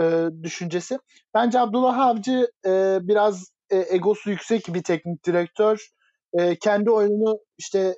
e, 0.01 0.27
düşüncesi. 0.43 0.99
Bence 1.33 1.59
Abdullah 1.59 1.97
Avcı 1.97 2.51
e, 2.65 2.99
biraz 3.01 3.51
e, 3.69 3.95
egosu 3.95 4.29
yüksek 4.29 4.67
bir 4.67 4.83
teknik 4.83 5.25
direktör. 5.25 5.89
E, 6.33 6.59
kendi 6.59 6.91
oyununu 6.91 7.39
işte 7.57 7.95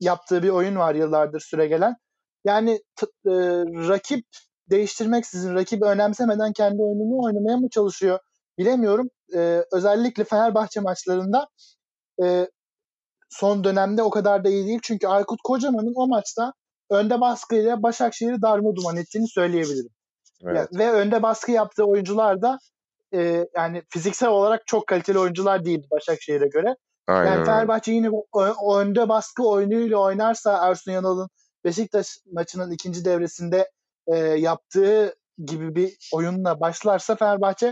yaptığı 0.00 0.42
bir 0.42 0.48
oyun 0.48 0.76
var 0.76 0.94
yıllardır 0.94 1.40
süre 1.40 1.66
gelen. 1.66 1.94
Yani 2.44 2.80
t- 2.96 3.06
e, 3.26 3.34
rakip 3.88 4.24
değiştirmeksizin, 4.70 5.54
rakibi 5.54 5.84
önemsemeden 5.84 6.52
kendi 6.52 6.82
oyununu 6.82 7.24
oynamaya 7.26 7.56
mı 7.56 7.68
çalışıyor 7.70 8.18
bilemiyorum. 8.58 9.08
E, 9.34 9.64
özellikle 9.72 10.24
Fenerbahçe 10.24 10.80
maçlarında 10.80 11.48
e, 12.24 12.48
son 13.30 13.64
dönemde 13.64 14.02
o 14.02 14.10
kadar 14.10 14.44
da 14.44 14.48
iyi 14.48 14.66
değil. 14.66 14.80
Çünkü 14.82 15.06
Aykut 15.06 15.40
Kocaman'ın 15.44 15.92
o 15.96 16.08
maçta 16.08 16.52
önde 16.90 17.20
baskıyla 17.20 17.82
Başakşehir'i 17.82 18.42
darma 18.42 18.76
duman 18.76 18.96
ettiğini 18.96 19.28
söyleyebilirim. 19.28 19.90
Evet. 20.44 20.68
Yani, 20.72 20.78
ve 20.78 20.92
önde 20.92 21.22
baskı 21.22 21.52
yaptığı 21.52 21.84
oyuncular 21.84 22.42
da 22.42 22.58
e, 23.14 23.46
yani 23.56 23.82
fiziksel 23.88 24.28
olarak 24.28 24.66
çok 24.66 24.86
kaliteli 24.86 25.18
oyuncular 25.18 25.64
değil 25.64 25.82
Başakşehir'e 25.90 26.48
göre. 26.48 26.76
Aynen. 27.08 27.32
Yani 27.32 27.44
Fenerbahçe 27.44 27.92
yine 27.92 28.10
o 28.32 28.78
önde 28.78 29.08
baskı 29.08 29.48
oyunuyla 29.48 29.98
oynarsa 29.98 30.68
Ersun 30.68 30.92
Yanal'ın 30.92 31.28
Beşiktaş 31.64 32.18
maçının 32.32 32.70
ikinci 32.70 33.04
devresinde 33.04 33.70
e, 34.06 34.16
yaptığı 34.16 35.14
gibi 35.44 35.74
bir 35.74 35.96
oyunla 36.12 36.60
başlarsa 36.60 37.16
Fenerbahçe 37.16 37.66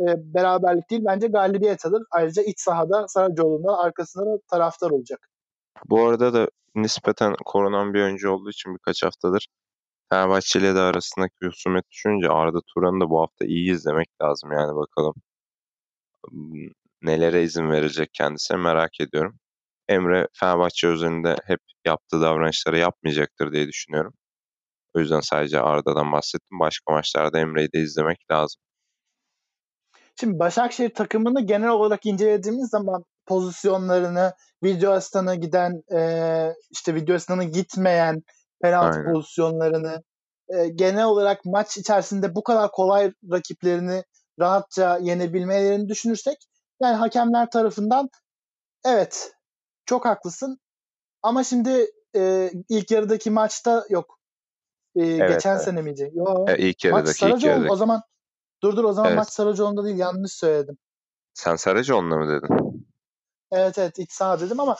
e, 0.00 0.06
beraberlik 0.16 0.90
değil 0.90 1.02
bence 1.06 1.26
galibiyet 1.26 1.86
alır. 1.86 2.02
Ayrıca 2.10 2.42
iç 2.42 2.60
sahada 2.60 3.08
Saracoğlu'nda 3.08 3.78
arkasında 3.78 4.26
da 4.26 4.38
taraftar 4.50 4.90
olacak. 4.90 5.28
Bu 5.86 6.06
arada 6.06 6.34
da 6.34 6.48
nispeten 6.74 7.34
koronan 7.44 7.94
bir 7.94 8.02
oyuncu 8.02 8.30
olduğu 8.30 8.50
için 8.50 8.74
birkaç 8.74 9.02
haftadır 9.02 9.48
Fenerbahçe 10.10 10.58
ile 10.58 10.74
de 10.74 10.78
arasındaki 10.78 11.46
husumet 11.46 11.90
düşününce 11.90 12.28
Arda 12.28 12.60
Turan'ı 12.74 13.00
da 13.00 13.10
bu 13.10 13.20
hafta 13.20 13.44
iyi 13.44 13.72
izlemek 13.72 14.08
lazım 14.22 14.52
yani 14.52 14.76
bakalım. 14.76 15.14
Nelere 17.02 17.42
izin 17.42 17.70
verecek 17.70 18.10
kendisine 18.12 18.56
merak 18.56 19.00
ediyorum. 19.00 19.38
Emre 19.88 20.28
Fenerbahçe 20.32 20.88
özelinde 20.88 21.36
hep 21.44 21.60
yaptığı 21.86 22.20
davranışları 22.20 22.78
yapmayacaktır 22.78 23.52
diye 23.52 23.68
düşünüyorum. 23.68 24.12
O 24.94 25.00
yüzden 25.00 25.20
sadece 25.20 25.60
Arda'dan 25.60 26.12
bahsettim. 26.12 26.60
Başka 26.60 26.92
maçlarda 26.92 27.38
Emre'yi 27.38 27.68
de 27.74 27.78
izlemek 27.80 28.18
lazım. 28.30 28.60
Şimdi 30.20 30.38
Başakşehir 30.38 30.94
takımını 30.94 31.46
genel 31.46 31.68
olarak 31.68 32.06
incelediğimiz 32.06 32.70
zaman 32.70 33.04
pozisyonlarını, 33.26 34.32
video 34.64 34.92
asistanı 34.92 35.34
giden, 35.36 35.82
e, 35.92 36.54
işte 36.70 36.94
video 36.94 37.14
asistanı 37.14 37.44
gitmeyen 37.44 38.22
penaltı 38.62 38.98
Aynen. 38.98 39.12
pozisyonlarını, 39.12 40.02
e, 40.48 40.68
genel 40.68 41.04
olarak 41.04 41.44
maç 41.44 41.76
içerisinde 41.76 42.34
bu 42.34 42.42
kadar 42.42 42.70
kolay 42.70 43.12
rakiplerini 43.32 44.02
rahatça 44.40 44.98
yenebilmelerini 45.02 45.88
düşünürsek, 45.88 46.36
yani 46.80 46.96
hakemler 46.96 47.50
tarafından 47.50 48.10
evet 48.84 49.32
çok 49.86 50.04
haklısın 50.04 50.58
ama 51.22 51.44
şimdi 51.44 51.86
e, 52.16 52.50
ilk 52.68 52.90
yarıdaki 52.90 53.30
maçta 53.30 53.84
yok 53.90 54.18
e, 54.96 55.06
evet, 55.06 55.30
geçen 55.30 55.54
evet. 55.54 55.64
sene 55.64 55.82
miydi? 55.82 56.10
Yok. 56.14 56.50
E, 56.50 56.58
ilk 56.58 56.84
yarıdaki, 56.84 57.06
maç 57.08 57.16
Saracoğlu, 57.16 57.38
ilk 57.38 57.44
yarıdaki. 57.44 57.72
O 57.72 57.76
zaman 57.76 58.02
dur 58.62 58.76
dur 58.76 58.84
o 58.84 58.92
zaman 58.92 59.08
evet. 59.08 59.18
maç 59.18 59.28
Saracoğlu'nda 59.28 59.84
değil 59.84 59.98
yanlış 59.98 60.32
söyledim. 60.32 60.78
Sen 61.34 61.56
Saracoğlu'nda 61.56 62.16
mı 62.16 62.28
dedin? 62.28 62.86
Evet 63.52 63.78
evet 63.78 63.98
iç 63.98 64.12
saha 64.12 64.40
dedim 64.40 64.60
ama 64.60 64.76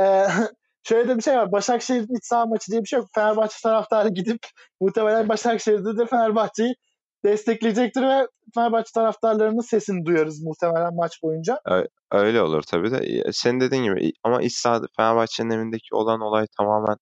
e, 0.00 0.26
şöyle 0.82 1.08
de 1.08 1.16
bir 1.16 1.22
şey 1.22 1.36
var. 1.36 1.52
Başakşehir'in 1.52 2.16
iç 2.16 2.24
saha 2.24 2.46
maçı 2.46 2.70
diye 2.72 2.82
bir 2.82 2.86
şey 2.86 2.98
yok. 2.98 3.08
Fenerbahçe 3.14 3.56
taraftarı 3.62 4.08
gidip 4.08 4.40
muhtemelen 4.80 5.28
Başakşehir'de 5.28 5.96
de 5.96 6.06
Fenerbahçe'yi 6.06 6.74
destekleyecektir 7.24 8.02
ve 8.02 8.26
Fenerbahçe 8.54 8.90
taraftarlarının 8.94 9.60
sesini 9.60 10.06
duyarız 10.06 10.42
muhtemelen 10.42 10.94
maç 10.94 11.22
boyunca. 11.22 11.60
Öyle 12.10 12.42
olur 12.42 12.62
tabii 12.62 12.90
de. 12.90 13.22
Senin 13.32 13.60
dediğin 13.60 13.84
gibi 13.84 14.12
ama 14.22 14.40
sahada 14.50 14.86
Fenerbahçe'nin 14.96 15.50
evindeki 15.50 15.94
olan 15.94 16.20
olay 16.20 16.46
tamamen 16.58 16.96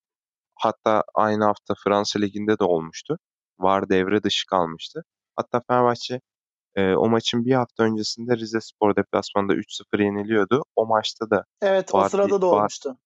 hatta 0.54 1.02
aynı 1.14 1.44
hafta 1.44 1.74
Fransa 1.84 2.18
Ligi'nde 2.18 2.58
de 2.58 2.64
olmuştu. 2.64 3.18
Var 3.58 3.88
devre 3.88 4.22
dışı 4.22 4.46
kalmıştı. 4.46 5.02
Hatta 5.36 5.60
Fenerbahçe 5.68 6.20
e, 6.74 6.94
o 6.94 7.08
maçın 7.08 7.44
bir 7.44 7.54
hafta 7.54 7.82
öncesinde 7.84 8.36
Rize 8.36 8.60
Spor 8.60 8.96
deplasmanında 8.96 9.54
3-0 9.54 10.02
yeniliyordu. 10.02 10.62
O 10.76 10.86
maçta 10.86 11.30
da 11.30 11.44
Evet 11.62 11.90
o 11.92 12.08
sırada 12.08 12.40
da 12.40 12.46
olmuştu. 12.46 12.96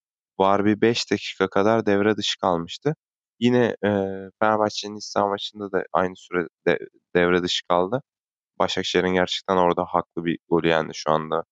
Var, 0.41 0.59
var 0.59 0.65
bir 0.65 0.81
5 0.81 1.11
dakika 1.11 1.49
kadar 1.49 1.87
devre 1.87 2.17
dışı 2.17 2.41
kalmıştı. 2.41 2.95
Yine 3.41 3.77
e, 3.85 3.89
Fenerbahçe'nin 4.41 4.97
İstanbul 4.97 5.31
maçında 5.31 5.73
da 5.73 5.85
aynı 5.93 6.17
sürede 6.17 6.79
devre 7.17 7.43
dışı 7.43 7.67
kaldı. 7.69 8.03
Başakşehir'in 8.59 9.15
gerçekten 9.15 9.57
orada 9.57 9.85
haklı 9.85 10.25
bir 10.25 10.39
golü 10.49 10.69
yendi 10.69 10.93
şu 10.95 11.11
anda. 11.11 11.45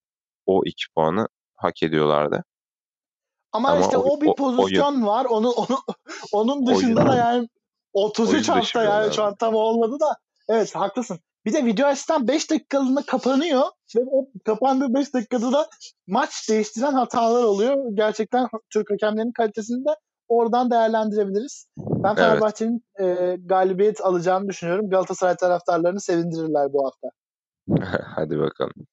O 0.46 0.62
iki 0.64 0.84
puanı 0.94 1.28
hak 1.56 1.82
ediyorlardı. 1.82 2.44
Ama, 3.52 3.70
Ama 3.70 3.80
işte 3.80 3.96
o, 3.96 4.02
o 4.02 4.20
bir 4.20 4.34
pozisyon 4.34 4.94
oyun, 4.94 5.06
var. 5.06 5.24
Onu, 5.24 5.50
onu 5.50 5.78
onun 6.32 6.66
dışında 6.66 7.00
oyun, 7.00 7.12
da 7.12 7.16
yani 7.32 7.48
33 7.92 8.48
hafta 8.48 8.82
yani 8.84 9.14
şu 9.14 9.22
an 9.22 9.34
tam 9.34 9.54
olmadı 9.54 10.00
da 10.00 10.16
evet 10.48 10.74
haklısın. 10.74 11.18
Bir 11.44 11.52
de 11.52 11.64
video 11.64 11.86
asistan 11.86 12.28
5 12.28 12.50
dakikalığında 12.50 13.02
kapanıyor 13.02 13.62
ve 13.96 14.00
o 14.10 14.28
kapandığı 14.44 14.94
5 14.94 15.14
dakikada 15.14 15.52
da 15.52 15.68
maç 16.06 16.48
değiştiren 16.50 16.92
hatalar 16.92 17.42
oluyor. 17.42 17.76
Gerçekten 17.94 18.48
Türk 18.72 18.90
hakemlerinin 18.90 19.32
kalitesini 19.32 19.84
de 19.84 19.90
oradan 20.28 20.70
değerlendirebiliriz. 20.70 21.66
Ben 21.76 22.14
Fenerbahçe'nin 22.14 22.84
evet. 22.96 23.20
e, 23.20 23.36
galibiyet 23.44 24.00
alacağını 24.00 24.48
düşünüyorum. 24.48 24.90
Galatasaray 24.90 25.36
taraftarlarını 25.36 26.00
sevindirirler 26.00 26.72
bu 26.72 26.84
hafta. 26.86 27.08
Hadi 28.14 28.38
bakalım. 28.38 28.86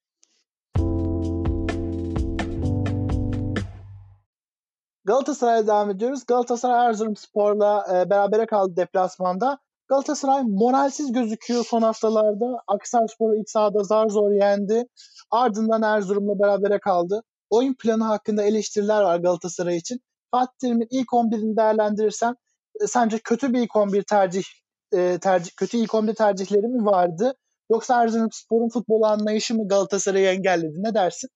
Galatasaray'a 5.06 5.68
devam 5.68 5.90
ediyoruz. 5.90 6.26
Galatasaray 6.26 6.88
Erzurumspor'la 6.88 7.86
e, 7.92 8.10
berabere 8.10 8.46
kaldı 8.46 8.76
deplasmanda. 8.76 9.60
Galatasaray 9.88 10.44
moralsiz 10.44 11.12
gözüküyor 11.12 11.66
son 11.66 11.82
haftalarda. 11.82 12.46
Akhisarspor'u 12.68 13.36
iç 13.36 13.50
sahada 13.50 13.84
zar 13.84 14.08
zor 14.08 14.32
yendi. 14.32 14.86
Ardından 15.32 15.82
Erzurum'la 15.82 16.40
berabere 16.40 16.80
kaldı. 16.80 17.24
Oyun 17.50 17.74
planı 17.74 18.04
hakkında 18.04 18.44
eleştiriler 18.44 19.02
var 19.02 19.20
Galatasaray 19.20 19.78
için. 19.78 20.00
Fatih 20.32 20.58
Terim'in 20.62 20.88
ilk 20.92 21.08
11'ini 21.08 21.58
değerlendirirsen 21.58 22.36
e, 22.82 22.88
sence 22.88 23.20
kötü 23.20 23.54
bir 23.54 23.60
ilk 23.60 23.76
11 23.76 24.04
tercih, 24.04 24.44
e, 24.94 25.20
tercih 25.20 25.52
kötü 25.58 25.78
ilk 25.78 25.96
11 25.96 26.14
tercihleri 26.16 26.68
mi 26.68 26.86
vardı? 26.86 27.34
Yoksa 27.72 28.04
Erzurumspor'un 28.04 28.70
futbol 28.70 29.02
anlayışı 29.02 29.56
mı 29.56 29.68
Galatasaray'ı 29.68 30.28
engelledi? 30.28 30.84
Ne 30.84 30.94
dersin? 30.94 31.30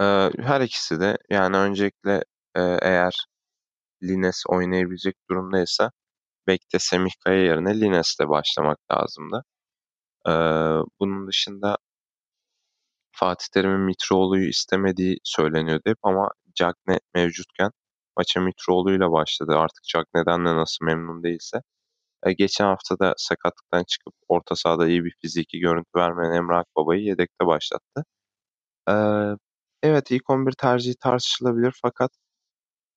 Ee, 0.00 0.30
her 0.38 0.60
ikisi 0.60 1.00
de 1.00 1.18
yani 1.30 1.56
öncelikle 1.56 2.24
e, 2.54 2.62
eğer 2.82 3.26
Lines 4.02 4.42
oynayabilecek 4.48 5.16
durumdaysa 5.30 5.90
Bek'te 6.46 6.78
Semih 6.78 7.12
Kaya 7.24 7.44
yerine 7.44 7.80
Lines'te 7.80 8.28
başlamak 8.28 8.78
lazımdı. 8.92 9.44
Ee, 10.28 10.32
bunun 11.00 11.28
dışında 11.28 11.78
Fatih 13.12 13.46
Terim'in 13.54 13.80
Mitroğlu'yu 13.80 14.48
istemediği 14.48 15.18
söyleniyordu 15.24 15.82
hep 15.86 15.98
ama 16.02 16.30
Cagne 16.54 17.00
mevcutken 17.14 17.70
maça 18.16 18.40
Mitroğlu'yla 18.40 19.12
başladı. 19.12 19.52
Artık 19.58 19.84
Cagne'den 19.84 20.46
de 20.46 20.56
nasıl 20.56 20.84
memnun 20.84 21.22
değilse. 21.22 21.58
E, 22.26 22.32
geçen 22.32 22.66
hafta 22.66 22.98
da 22.98 23.14
sakatlıktan 23.18 23.84
çıkıp 23.84 24.14
orta 24.28 24.56
sahada 24.56 24.88
iyi 24.88 25.04
bir 25.04 25.16
fiziki 25.22 25.58
görüntü 25.60 25.90
vermeyen 25.96 26.32
Emre 26.32 26.56
Akbaba'yı 26.56 27.02
yedekte 27.04 27.46
başlattı. 27.46 28.04
E, 28.90 28.94
evet 29.82 30.10
ilk 30.10 30.30
11 30.30 30.52
tercihi 30.52 30.94
tartışılabilir 31.00 31.74
fakat 31.82 32.10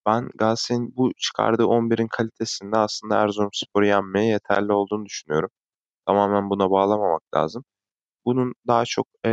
ben 0.05 0.29
Galatasaray'ın 0.35 0.93
bu 0.97 1.11
çıkardığı 1.17 1.63
11'in 1.67 2.07
kalitesinde 2.07 2.77
aslında 2.77 3.17
Erzurumspor'u 3.17 3.85
yenmeye 3.85 4.27
yeterli 4.31 4.73
olduğunu 4.73 5.05
düşünüyorum. 5.05 5.49
Tamamen 6.07 6.49
buna 6.49 6.71
bağlamamak 6.71 7.23
lazım. 7.35 7.63
Bunun 8.25 8.53
daha 8.67 8.85
çok 8.85 9.07
e, 9.25 9.29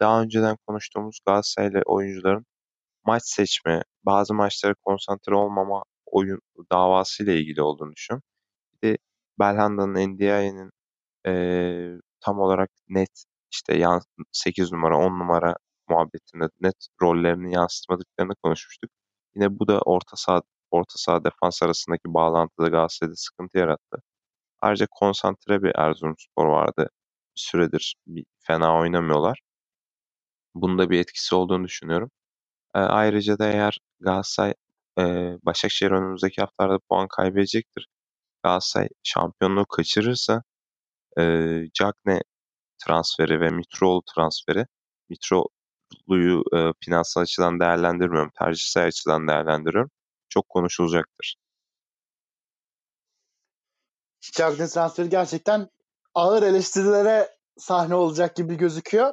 daha 0.00 0.22
önceden 0.22 0.56
konuştuğumuz 0.66 1.18
Galatasaraylı 1.26 1.82
oyuncuların 1.86 2.46
maç 3.06 3.22
seçme, 3.26 3.82
bazı 4.04 4.34
maçlara 4.34 4.74
konsantre 4.74 5.34
olmama 5.34 5.82
oyun 6.06 6.40
davasıyla 6.72 7.32
ilgili 7.32 7.62
olduğunu 7.62 7.92
düşünüyorum. 7.92 8.22
Bir 8.82 8.88
de 8.88 8.98
Belhanda'nın, 9.40 9.94
NDI'nin 9.94 10.70
e, 11.26 12.00
tam 12.20 12.40
olarak 12.40 12.70
net 12.88 13.24
işte 13.52 13.76
yan, 13.76 14.02
8 14.32 14.72
numara, 14.72 14.98
10 14.98 15.20
numara 15.20 15.56
muhabbetinde 15.88 16.48
net 16.60 16.86
rollerini 17.02 17.54
yansıtmadıklarını 17.54 18.34
konuşmuştuk. 18.42 18.90
Yine 19.36 19.58
bu 19.58 19.68
da 19.68 19.80
orta 19.80 20.16
saha 20.16 20.42
orta 20.70 20.94
saha 20.98 21.24
defans 21.24 21.62
arasındaki 21.62 22.02
bağlantıda 22.06 22.68
Galatasaray'da 22.68 23.16
sıkıntı 23.16 23.58
yarattı. 23.58 24.02
Ayrıca 24.60 24.86
konsantre 24.90 25.62
bir 25.62 25.72
Erzurumspor 25.76 26.46
vardı. 26.46 26.90
Bir 27.36 27.40
süredir 27.40 27.96
bir 28.06 28.24
fena 28.40 28.78
oynamıyorlar. 28.80 29.40
Bunda 30.54 30.90
bir 30.90 30.98
etkisi 31.00 31.34
olduğunu 31.34 31.64
düşünüyorum. 31.64 32.10
E, 32.74 32.78
ayrıca 32.78 33.38
da 33.38 33.46
eğer 33.46 33.78
Galatasaray 34.00 34.54
e, 34.98 35.02
Başakşehir 35.42 35.90
önümüzdeki 35.90 36.40
haftalarda 36.40 36.78
puan 36.88 37.08
kaybedecektir. 37.08 37.88
Galatasaray 38.44 38.88
şampiyonluğu 39.02 39.66
kaçırırsa 39.66 40.42
e, 41.18 41.22
Cagne 41.74 42.20
transferi 42.78 43.40
ve 43.40 43.50
Mitroğlu 43.50 44.02
transferi 44.14 44.66
Mitroğlu'yu 45.08 46.44
e, 46.54 46.72
finansal 46.84 47.22
açıdan 47.22 47.60
değerlendirmiyorum. 47.60 48.30
Tercihsel 48.38 48.86
açıdan 48.86 49.28
değerlendiriyorum. 49.28 49.90
Çok 50.28 50.48
konuşulacaktır. 50.48 51.36
Cagne 54.32 54.66
transferi 54.66 55.08
gerçekten 55.08 55.68
ağır 56.14 56.42
eleştirilere 56.42 57.28
sahne 57.58 57.94
olacak 57.94 58.36
gibi 58.36 58.56
gözüküyor 58.56 59.12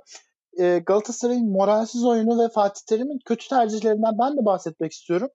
e, 0.60 0.80
Galatasaray'ın 0.80 1.52
moralsiz 1.52 2.06
oyunu 2.06 2.44
ve 2.44 2.50
Fatih 2.50 2.82
Terim'in 2.90 3.20
kötü 3.26 3.48
tercihlerinden 3.48 4.14
ben 4.22 4.38
de 4.38 4.46
bahsetmek 4.46 4.92
istiyorum. 4.92 5.30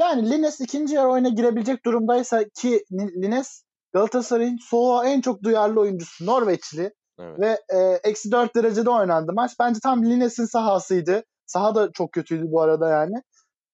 Yani 0.00 0.30
Lines 0.30 0.60
ikinci 0.60 0.94
yarı 0.94 1.10
oyuna 1.10 1.28
girebilecek 1.28 1.84
durumdaysa 1.84 2.44
ki 2.54 2.84
Lines 2.92 3.62
Galatasaray'ın 3.92 4.58
soğuğa 4.70 5.06
en 5.06 5.20
çok 5.20 5.42
duyarlı 5.42 5.80
oyuncusu 5.80 6.26
Norveçli 6.26 6.92
evet. 7.20 7.40
ve 7.40 7.60
e, 7.78 7.78
eksi 8.04 8.32
4 8.32 8.56
derecede 8.56 8.90
oynandı 8.90 9.32
maç. 9.32 9.52
Bence 9.60 9.80
tam 9.82 10.04
Lines'in 10.04 10.44
sahasıydı. 10.44 11.24
Saha 11.46 11.74
da 11.74 11.92
çok 11.92 12.12
kötüydü 12.12 12.44
bu 12.52 12.60
arada 12.62 12.88
yani. 12.88 13.16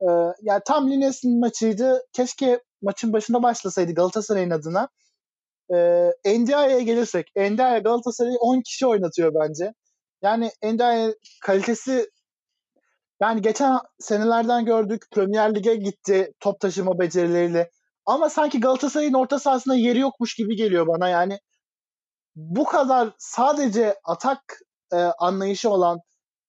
E, 0.01 0.09
yani 0.43 0.63
tam 0.67 0.91
Lines'in 0.91 1.41
maçıydı. 1.41 2.03
Keşke 2.13 2.63
maçın 2.83 3.13
başında 3.13 3.43
başlasaydı 3.43 3.95
Galatasaray'ın 3.95 4.51
adına. 4.51 4.89
E, 6.25 6.41
Ndiaye'ye 6.41 6.83
gelirsek. 6.83 7.27
Ndiaye 7.37 7.81
Galatasaray'ı 7.81 8.39
10 8.41 8.61
kişi 8.61 8.87
oynatıyor 8.87 9.33
bence. 9.35 9.73
Yani 10.23 10.51
Ndiaye 10.65 11.15
kalitesi 11.43 12.11
yani 13.21 13.43
geçen 13.43 13.79
senelerden 13.99 14.65
gördük 14.65 15.03
Premier 15.13 15.55
Lig'e 15.55 15.75
gitti 15.75 16.33
top 16.41 16.61
taşıma 16.61 16.99
becerileriyle. 16.99 17.71
Ama 18.07 18.31
sanki 18.31 18.61
Galatasaray'ın 18.61 19.15
orta 19.15 19.39
sahasında 19.39 19.75
yeri 19.75 19.99
yokmuş 19.99 20.35
gibi 20.35 20.57
geliyor 20.57 20.87
bana. 20.87 21.09
Yani 21.09 21.39
bu 22.37 22.65
kadar 22.65 23.11
sadece 23.19 23.95
atak 24.05 24.41
e, 24.93 24.97
anlayışı 24.97 25.71
olan 25.71 25.99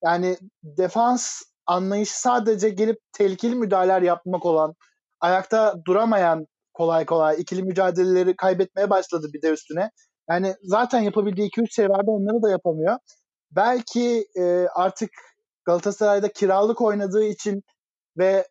yani 0.04 0.38
defans 0.64 1.42
anlayışı 1.66 2.22
sadece 2.22 2.70
gelip 2.70 2.98
tehlikeli 3.14 3.56
müdahaleler 3.56 4.02
yapmak 4.02 4.46
olan, 4.46 4.74
ayakta 5.22 5.76
duramayan 5.88 6.46
kolay 6.74 7.06
kolay 7.06 7.42
ikili 7.42 7.64
mücadeleleri 7.64 8.36
kaybetmeye 8.36 8.90
başladı 8.90 9.28
bir 9.34 9.42
de 9.42 9.50
üstüne. 9.50 9.92
Yani 10.30 10.56
zaten 10.64 11.00
yapabildiği 11.00 11.50
2-3 11.50 11.76
şey 11.76 11.90
vardı 11.90 12.12
onları 12.12 12.44
da 12.44 12.50
yapamıyor 12.50 12.98
belki 13.52 14.28
e, 14.36 14.68
artık 14.76 15.10
Galatasaray'da 15.66 16.32
kiralık 16.34 16.82
oynadığı 16.82 17.24
için 17.24 17.64
ve 18.18 18.48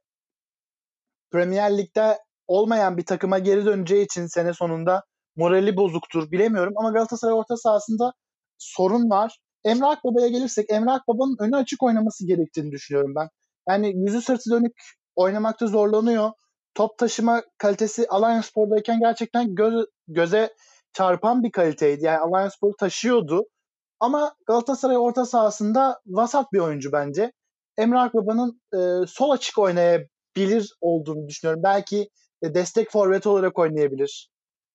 Premier 1.31 1.79
Lig'de 1.79 2.19
olmayan 2.47 2.97
bir 2.97 3.07
takıma 3.07 3.39
geri 3.39 3.65
döneceği 3.65 4.05
için 4.05 4.27
sene 4.27 4.55
sonunda 4.55 5.05
morali 5.37 5.77
bozuktur 5.77 6.31
bilemiyorum 6.31 6.73
ama 6.77 6.91
Galatasaray 6.91 7.35
orta 7.35 7.57
sahasında 7.57 8.13
sorun 8.59 9.11
var. 9.11 9.39
Emre 9.65 9.87
Akbaba'ya 9.87 10.29
gelirsek 10.29 10.71
Emre 10.71 10.91
Akbaba'nın 10.91 11.37
önü 11.41 11.57
açık 11.57 11.83
oynaması 11.83 12.27
gerektiğini 12.27 12.73
düşünüyorum 12.73 13.15
ben. 13.17 13.29
Yani 13.69 13.93
yüzü 13.97 14.23
sırtı 14.23 14.51
dönük 14.51 14.73
oynamakta 15.17 15.67
zorlanıyor. 15.67 16.31
Top 16.75 16.99
taşıma 16.99 17.43
kalitesi 17.59 18.09
Alliance 18.09 18.47
Spor'dayken 18.47 19.01
gerçekten 19.01 19.55
göz, 19.55 19.87
göze 20.09 20.55
çarpan 20.93 21.43
bir 21.43 21.51
kaliteydi. 21.51 22.05
Yani 22.05 22.19
Alliance 22.19 22.55
Spor 22.57 22.73
taşıyordu. 22.73 23.45
Ama 24.01 24.35
Galatasaray 24.47 24.97
orta 24.97 25.27
sahasında 25.27 26.01
vasat 26.07 26.53
bir 26.53 26.59
oyuncu 26.59 26.93
bence. 26.93 27.33
Emre 27.79 27.99
Akbaba'nın 27.99 28.61
e, 28.75 29.07
sol 29.07 29.31
açık 29.31 29.59
oynayabilir 29.59 30.75
olduğunu 30.81 31.29
düşünüyorum. 31.29 31.63
Belki 31.63 32.09
e, 32.43 32.55
destek 32.55 32.91
forvet 32.91 33.27
olarak 33.27 33.59
oynayabilir. 33.59 34.29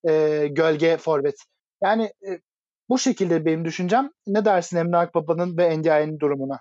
E, 0.09 0.47
gölge 0.47 0.97
forvet. 0.97 1.35
Yani 1.83 2.03
e, 2.03 2.39
bu 2.89 2.99
şekilde 2.99 3.45
benim 3.45 3.65
düşüncem. 3.65 4.09
Ne 4.27 4.45
dersin 4.45 4.77
Emre 4.77 4.97
Akbaba'nın 4.97 5.57
ve 5.57 5.79
NDI'nin 5.79 6.19
durumuna? 6.19 6.59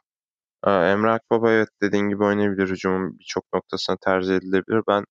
Emre 0.66 1.10
Akbaba 1.10 1.50
evet 1.50 1.68
dediğin 1.82 2.08
gibi 2.08 2.24
oynayabilir. 2.24 2.68
Hücumun 2.68 3.18
birçok 3.18 3.44
noktasına 3.54 3.96
tercih 4.04 4.36
edilebilir. 4.36 4.82
Ben 4.88 5.04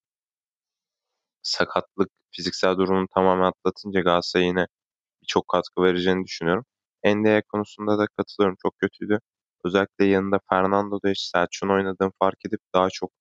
sakatlık, 1.44 2.10
fiziksel 2.32 2.78
durumunu 2.78 3.08
tamamen 3.16 3.44
atlatınca 3.44 4.02
Galatasaray 4.02 4.48
yine 4.48 4.68
birçok 5.22 5.48
katkı 5.48 5.82
vereceğini 5.82 6.26
düşünüyorum. 6.26 6.66
NDI 7.06 7.42
konusunda 7.50 7.98
da 8.00 8.08
katılıyorum. 8.18 8.58
Çok 8.64 8.78
kötüydü. 8.80 9.20
Özellikle 9.66 10.06
yanında 10.06 10.40
Fernando 10.50 11.00
da 11.04 11.12
işte 11.12 11.30
Selçuk'un 11.40 11.74
oynadığını 11.74 12.12
fark 12.20 12.46
edip 12.46 12.60
daha 12.76 12.90
çok 12.90 13.12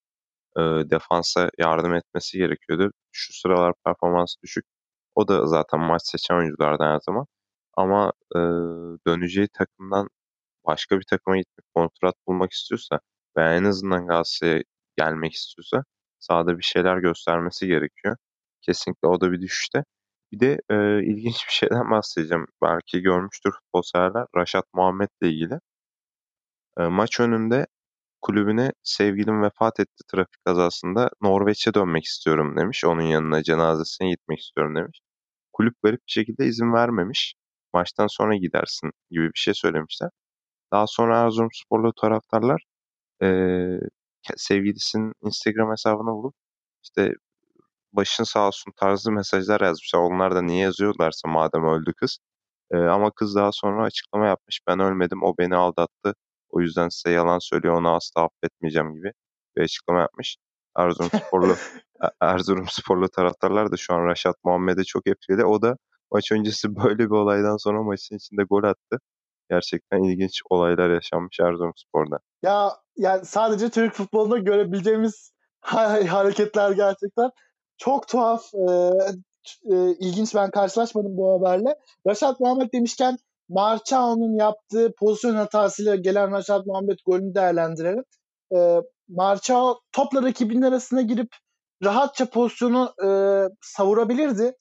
e, 0.59 0.61
defansa 0.91 1.51
yardım 1.59 1.95
etmesi 1.95 2.39
gerekiyordu. 2.39 2.93
Şu 3.13 3.33
sıralar 3.35 3.75
performansı 3.87 4.43
düşük. 4.43 4.65
O 5.15 5.29
da 5.29 5.47
zaten 5.47 5.81
maç 5.81 6.03
seçen 6.05 6.37
oyunculardan 6.37 6.95
her 6.95 7.01
zaman. 7.07 7.27
Ama 7.77 8.13
e, 8.37 8.39
döneceği 9.07 9.49
takımdan 9.53 10.09
başka 10.67 10.99
bir 11.01 11.05
takıma 11.11 11.37
gitmek, 11.39 11.67
kontrat 11.75 12.15
bulmak 12.27 12.53
istiyorsa 12.53 13.01
veya 13.37 13.57
en 13.57 13.65
azından 13.65 14.07
Galatasaray'a 14.07 14.63
gelmek 14.99 15.33
istiyorsa 15.35 15.85
sahada 16.19 16.59
bir 16.59 16.63
şeyler 16.63 16.99
göstermesi 16.99 17.67
gerekiyor. 17.67 18.17
Kesinlikle 18.63 19.09
o 19.09 19.21
da 19.21 19.33
bir 19.33 19.41
düşüşte. 19.41 19.85
Bir 20.33 20.41
de 20.41 20.61
e, 20.71 21.05
ilginç 21.05 21.47
bir 21.49 21.53
şeyden 21.53 21.91
bahsedeceğim. 21.91 22.47
Belki 22.63 23.01
görmüştür 23.03 23.53
futbol 23.53 23.83
severler. 23.83 24.27
Raşat 24.37 24.65
Muhammed'le 24.75 25.23
ilgili. 25.23 25.61
E, 26.79 26.83
maç 26.83 27.21
önünde 27.21 27.67
kulübüne 28.23 28.73
sevgilim 28.83 29.43
vefat 29.43 29.81
etti 29.81 30.05
trafik 30.13 30.45
kazasında. 30.47 31.11
Norveç'e 31.23 31.75
dönmek 31.75 32.05
istiyorum 32.05 32.57
demiş. 32.57 32.85
Onun 32.85 33.03
yanına 33.03 33.43
cenazesine 33.43 34.11
gitmek 34.11 34.41
istiyorum 34.41 34.77
demiş. 34.77 35.01
Kulüp 35.53 35.75
garip 35.83 36.01
bir 36.07 36.13
şekilde 36.13 36.47
izin 36.47 36.73
vermemiş. 36.73 37.35
Maçtan 37.75 38.07
sonra 38.07 38.37
gidersin 38.37 38.91
gibi 39.11 39.25
bir 39.27 39.39
şey 39.39 39.55
söylemişler. 39.55 40.11
Daha 40.73 40.87
sonra 40.87 41.19
Erzurumsporlu 41.21 41.93
taraftarlar 41.95 42.65
e, 43.23 43.29
sevgilisinin 44.37 45.13
Instagram 45.25 45.71
hesabına 45.73 46.11
bulup 46.13 46.35
işte 46.85 47.15
başın 47.93 48.25
sağ 48.25 48.47
olsun 48.47 48.73
tarzı 48.77 49.13
mesajlar 49.13 49.61
yazmışlar. 49.61 50.01
Onlar 50.01 50.35
da 50.35 50.43
niye 50.43 50.61
yazıyorlarsa 50.61 51.29
madem 51.29 51.65
öldü 51.65 51.93
kız. 51.97 52.19
E, 52.71 52.77
ama 52.77 53.11
kız 53.11 53.35
daha 53.35 53.53
sonra 53.53 53.85
açıklama 53.85 54.27
yapmış. 54.27 54.61
Ben 54.69 54.81
ölmedim 54.81 55.23
o 55.23 55.35
beni 55.39 55.57
aldattı. 55.57 56.15
O 56.51 56.61
yüzden 56.61 56.89
size 56.89 57.11
yalan 57.15 57.39
söylüyor 57.39 57.75
onu 57.75 57.95
asla 57.95 58.23
affetmeyeceğim 58.23 58.95
gibi 58.95 59.13
bir 59.57 59.63
açıklama 59.63 60.01
yapmış. 60.01 60.37
Erzurum 60.79 61.11
sporlu 61.11 61.53
e, 62.05 62.07
Erzurum 62.21 62.69
sporlu 62.69 63.09
taraftarlar 63.09 63.73
da 63.73 63.77
şu 63.77 63.95
an 63.95 64.07
Raşat 64.07 64.37
Muhammed'e 64.45 64.85
çok 64.85 65.07
etkili. 65.07 65.45
O 65.45 65.63
da 65.63 65.77
maç 66.13 66.33
öncesi 66.33 66.69
böyle 66.77 66.99
bir 66.99 67.15
olaydan 67.15 67.57
sonra 67.57 67.83
maçın 67.83 68.17
içinde 68.17 68.43
gol 68.43 68.63
attı. 68.65 68.99
Gerçekten 69.51 70.03
ilginç 70.03 70.43
olaylar 70.51 70.91
yaşanmış 70.91 71.41
Erzurum 71.41 71.73
Spor'da. 71.77 72.19
Ya 72.43 72.73
yani 72.97 73.25
sadece 73.25 73.71
Türk 73.71 73.95
futbolunda 73.95 74.39
görebileceğimiz 74.39 75.33
hareketler 75.61 76.71
gerçekten 76.71 77.31
çok 77.81 78.09
tuhaf, 78.09 78.55
e, 78.55 78.71
e, 79.75 79.77
ilginç 80.01 80.35
ben 80.35 80.51
karşılaşmadım 80.51 81.17
bu 81.17 81.33
haberle. 81.33 81.77
Raşat 82.07 82.41
Muhammed 82.41 82.73
demişken 82.73 83.17
Marçao'nun 83.49 84.39
yaptığı 84.39 84.95
pozisyon 84.99 85.35
hatasıyla 85.35 85.97
gelen 85.97 86.33
Raşat 86.33 86.67
Muhammed 86.67 86.99
golünü 87.07 87.35
değerlendirelim. 87.35 88.05
E, 88.57 88.59
Marçao 89.09 89.81
topla 89.93 90.23
rakibinin 90.23 90.63
arasına 90.63 91.03
girip 91.03 91.29
rahatça 91.85 92.31
pozisyonu 92.31 92.95
e, 93.05 93.09
savurabilirdi. 93.61 94.57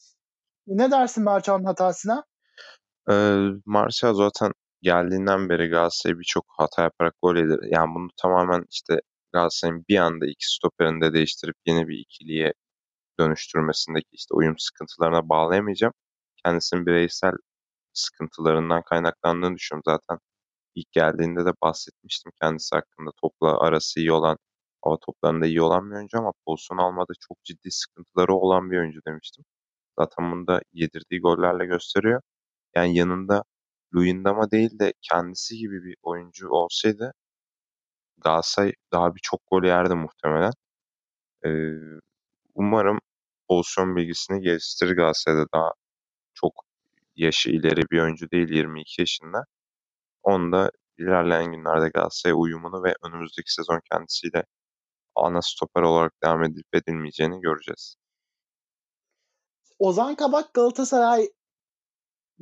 Ne 0.68 0.92
dersin 0.92 1.24
Marçao'nun 1.24 1.66
hatasına? 1.66 2.24
Ee, 3.12 3.36
Martial 3.66 4.14
zaten 4.14 4.52
geldiğinden 4.82 5.50
beri 5.50 5.68
Galatasaray 5.68 6.20
birçok 6.20 6.46
hata 6.58 6.82
yaparak 6.82 7.14
gol 7.22 7.36
eder. 7.36 7.60
Yani 7.72 7.96
bunu 7.96 8.10
tamamen 8.22 8.66
işte 8.72 9.00
Galatasaray'ın 9.34 9.86
bir 9.90 9.98
anda 9.98 10.26
iki 10.26 10.46
stoperini 10.56 11.02
de 11.02 11.14
değiştirip 11.14 11.56
yeni 11.66 11.88
bir 11.88 11.98
ikiliye 11.98 12.54
dönüştürmesindeki 13.20 14.08
işte 14.12 14.36
uyum 14.36 14.56
sıkıntılarına 14.60 15.30
bağlayamayacağım. 15.30 15.94
Kendisinin 16.46 16.86
bireysel 16.86 17.34
sıkıntılarından 17.94 18.84
kaynaklandığını 18.84 19.56
düşünüyorum. 19.56 19.84
Zaten 19.88 20.20
ilk 20.76 20.92
geldiğinde 20.92 21.46
de 21.46 21.52
bahsetmiştim 21.64 22.32
kendisi 22.42 22.76
hakkında. 22.76 23.12
Topla 23.22 23.60
arası 23.60 24.00
iyi 24.00 24.12
olan, 24.12 24.38
hava 24.84 24.98
toplarında 24.98 25.46
iyi 25.46 25.62
olan 25.62 25.92
bir 25.92 25.96
oyuncu 25.96 26.18
ama 26.20 26.34
pozisyon 26.48 26.78
almada 26.78 27.14
çok 27.28 27.44
ciddi 27.44 27.72
sıkıntıları 27.72 28.36
olan 28.36 28.72
bir 28.72 28.80
oyuncu 28.80 29.00
demiştim. 29.08 29.46
Zaten 30.00 30.32
bunu 30.32 30.48
da 30.48 30.62
yedirdiği 30.74 31.22
gollerle 31.22 31.66
gösteriyor. 31.66 32.22
Yani 32.76 32.98
yanında 32.98 33.44
Luyendama 33.96 34.52
değil 34.52 34.80
de 34.80 34.94
kendisi 35.02 35.58
gibi 35.58 35.84
bir 35.84 35.96
oyuncu 36.04 36.50
olsaydı 36.50 37.14
Galatasaray 38.18 38.74
daha 38.94 39.16
birçok 39.16 39.42
gol 39.52 39.64
yerdi 39.64 39.96
muhtemelen. 39.96 40.52
Ee, 41.46 41.50
umarım 42.56 43.00
pozisyon 43.50 43.96
bilgisini 43.96 44.42
geliştirir 44.42 44.96
Galatasaray'da 44.96 45.46
daha 45.54 45.72
çok 46.34 46.54
yaşı 47.16 47.50
ileri 47.50 47.82
bir 47.92 48.02
oyuncu 48.02 48.32
değil 48.32 48.50
22 48.50 49.02
yaşında. 49.02 49.44
Onu 50.24 50.52
da 50.52 50.72
ilerleyen 50.98 51.52
günlerde 51.52 51.90
Galatasaray 51.90 52.36
uyumunu 52.38 52.84
ve 52.84 52.96
önümüzdeki 53.04 53.54
sezon 53.54 53.82
kendisiyle 53.92 54.44
ana 55.16 55.42
stoper 55.42 55.82
olarak 55.82 56.14
devam 56.24 56.44
edip 56.44 56.76
edilmeyeceğini 56.76 57.42
göreceğiz. 57.42 57.96
Ozan 59.80 60.16
Kabak 60.16 60.54
Galatasaray 60.54 61.30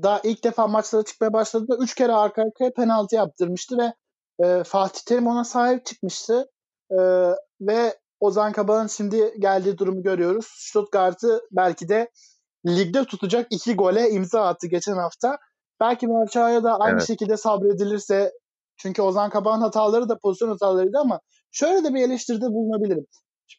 daha 0.04 0.22
ilk 0.24 0.44
defa 0.44 0.68
maçlara 0.68 1.04
çıkmaya 1.04 1.34
başladığında 1.34 1.78
3 1.84 1.96
kere 1.96 2.12
arka 2.12 2.42
arkaya 2.42 2.74
penaltı 2.74 3.16
yaptırmıştı 3.16 3.78
ve 3.78 3.94
e, 4.48 4.64
Fatih 4.64 5.02
Terim 5.08 5.28
ona 5.28 5.44
sahip 5.44 5.86
çıkmıştı. 5.86 6.52
E, 6.92 6.98
ve 7.62 8.00
Ozan 8.20 8.52
Kabak'ın 8.52 8.88
şimdi 8.88 9.34
geldiği 9.40 9.78
durumu 9.78 10.04
görüyoruz. 10.04 10.46
Stuttgart'ı 10.50 11.42
belki 11.52 11.90
de 11.90 12.10
ligde 12.68 13.06
tutacak 13.06 13.48
iki 13.50 13.76
gole 13.76 14.10
imza 14.10 14.42
attı 14.42 14.68
geçen 14.68 14.98
hafta. 14.98 15.38
Belki 15.80 16.08
Marça'ya 16.08 16.64
da 16.64 16.80
aynı 16.80 16.98
evet. 16.98 17.08
şekilde 17.08 17.38
sabredilirse 17.38 18.32
çünkü 18.78 19.02
Ozan 19.02 19.30
Kabak'ın 19.30 19.62
hataları 19.62 20.10
da 20.10 20.18
pozisyon 20.18 20.50
hatalarıydı 20.50 20.98
ama 20.98 21.20
şöyle 21.52 21.84
de 21.84 21.94
bir 21.94 22.02
eleştiride 22.02 22.46
bulunabilirim. 22.46 23.06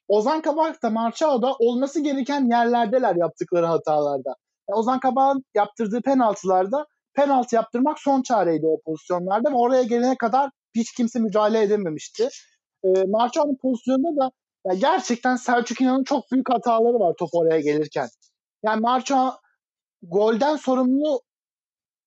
Ozan 0.08 0.42
Kabak 0.42 0.82
da 0.82 0.90
Marçao 0.90 1.42
da 1.42 1.54
olması 1.58 2.00
gereken 2.00 2.50
yerlerdeler 2.50 3.16
yaptıkları 3.16 3.66
hatalarda. 3.66 4.34
Yani 4.68 4.78
Ozan 4.78 5.00
Kabak'ın 5.00 5.44
yaptırdığı 5.54 6.02
penaltılarda 6.02 6.86
penaltı 7.14 7.54
yaptırmak 7.54 7.98
son 7.98 8.22
çareydi 8.22 8.66
o 8.66 8.80
pozisyonlarda 8.86 9.50
ve 9.50 9.54
oraya 9.54 9.82
gelene 9.82 10.16
kadar 10.16 10.50
hiç 10.74 10.92
kimse 10.92 11.18
müdahale 11.18 11.62
edememişti. 11.62 12.28
E, 12.84 12.88
Marçao'nun 13.08 13.56
pozisyonunda 13.62 14.24
da 14.24 14.30
ya 14.68 14.74
gerçekten 14.74 15.36
Selçuk 15.36 15.80
İnan'ın 15.80 16.04
çok 16.04 16.32
büyük 16.32 16.50
hataları 16.50 17.00
var 17.00 17.14
top 17.18 17.28
oraya 17.32 17.60
gelirken. 17.60 18.08
Yani 18.62 18.80
Março 18.80 19.32
golden 20.02 20.56
sorumlu 20.56 21.20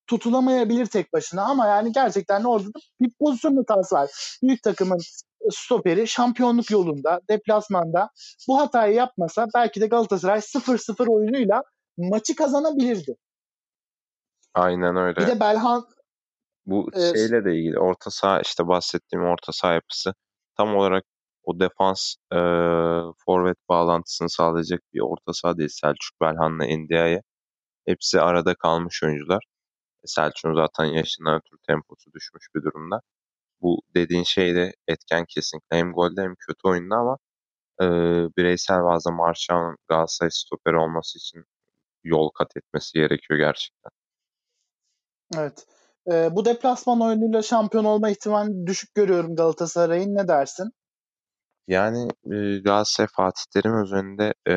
tutulamayabilir 0.06 0.86
tek 0.86 1.12
başına 1.12 1.42
ama 1.42 1.66
yani 1.66 1.92
gerçekten 1.92 2.44
orada 2.44 2.66
da 2.66 2.78
bir 3.00 3.12
pozisyon 3.20 3.56
hatası 3.56 3.94
var. 3.94 4.10
Büyük 4.42 4.62
takımın 4.62 4.98
stoperi 5.50 6.08
şampiyonluk 6.08 6.70
yolunda, 6.70 7.20
deplasmanda 7.30 8.10
bu 8.48 8.58
hatayı 8.58 8.94
yapmasa 8.94 9.46
belki 9.54 9.80
de 9.80 9.86
Galatasaray 9.86 10.38
0-0 10.38 11.08
oyunuyla 11.08 11.62
maçı 11.96 12.36
kazanabilirdi. 12.36 13.16
Aynen 14.54 14.96
öyle. 14.96 15.20
Bir 15.20 15.26
de 15.26 15.40
Belhan 15.40 15.86
bu 16.66 16.90
e, 16.94 17.00
şeyle 17.00 17.44
de 17.44 17.56
ilgili 17.56 17.78
orta 17.78 18.10
saha 18.10 18.40
işte 18.40 18.66
bahsettiğim 18.66 19.24
orta 19.24 19.52
saha 19.52 19.72
yapısı 19.72 20.14
tam 20.56 20.76
olarak 20.76 21.04
o 21.44 21.60
defans 21.60 22.14
e, 22.32 22.38
forvet 23.26 23.56
bağlantısını 23.68 24.30
sağlayacak 24.30 24.80
bir 24.94 25.00
orta 25.00 25.32
saha 25.32 25.58
değil. 25.58 25.70
Selçuk 25.72 26.20
Belhan'la 26.20 26.66
Endia'ya 26.66 27.20
hepsi 27.86 28.20
arada 28.20 28.54
kalmış 28.54 29.02
oyuncular. 29.02 29.44
E, 30.04 30.06
Selçuk'un 30.06 30.54
zaten 30.54 30.84
yaşından 30.84 31.36
ötürü 31.36 31.58
temposu 31.66 32.12
düşmüş 32.12 32.46
bir 32.54 32.62
durumda. 32.62 33.00
Bu 33.60 33.82
dediğin 33.94 34.22
şey 34.24 34.54
de 34.54 34.74
etken 34.88 35.24
kesinlikle. 35.28 35.76
Hem 35.76 35.92
golde 35.92 36.22
hem 36.22 36.34
kötü 36.34 36.68
oyunda 36.68 36.96
ama 36.96 37.18
e, 37.82 37.86
bireysel 38.36 38.84
bazı 38.84 39.12
Marşal'ın 39.12 39.76
Galatasaray 39.88 40.30
stoperi 40.30 40.76
olması 40.76 41.18
için 41.18 41.44
yol 42.04 42.30
kat 42.30 42.56
etmesi 42.56 42.92
gerekiyor 42.98 43.38
gerçekten. 43.40 43.90
Evet. 45.38 45.66
E, 46.12 46.36
bu 46.36 46.44
deplasman 46.44 47.00
oyunuyla 47.00 47.42
şampiyon 47.42 47.84
olma 47.84 48.10
ihtimali 48.10 48.66
düşük 48.66 48.94
görüyorum 48.94 49.36
Galatasaray'ın. 49.36 50.14
Ne 50.14 50.28
dersin? 50.28 50.72
Yani 51.68 52.08
e, 52.24 52.58
Galatasaray 52.58 53.08
Fatih 53.16 53.42
Terim 53.52 53.82
üzerinde 53.82 54.34
e, 54.46 54.54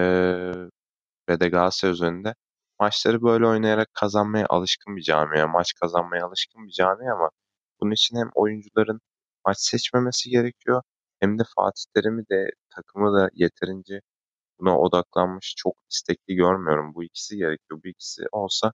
ve 1.29 1.39
de 1.39 1.49
Galatasaray 1.49 1.93
üzerinde 1.93 2.35
maçları 2.79 3.21
böyle 3.21 3.47
oynayarak 3.47 3.93
kazanmaya 3.93 4.45
alışkın 4.49 4.95
bir 4.95 5.01
camia. 5.01 5.47
Maç 5.47 5.73
kazanmaya 5.81 6.25
alışkın 6.25 6.67
bir 6.67 6.71
camia 6.71 7.13
ama 7.15 7.29
bunun 7.81 7.91
için 7.91 8.17
hem 8.17 8.29
oyuncuların 8.35 9.01
maç 9.45 9.57
seçmemesi 9.59 10.29
gerekiyor. 10.29 10.81
Hem 11.19 11.39
de 11.39 11.43
Fatih 11.55 11.83
Terim'i 11.95 12.23
de 12.31 12.49
takımı 12.75 13.13
da 13.17 13.29
yeterince 13.33 14.01
buna 14.59 14.79
odaklanmış 14.79 15.53
çok 15.57 15.75
istekli 15.91 16.35
görmüyorum. 16.35 16.95
Bu 16.95 17.03
ikisi 17.03 17.37
gerekiyor. 17.37 17.81
Bu 17.85 17.87
ikisi 17.87 18.23
olsa 18.31 18.73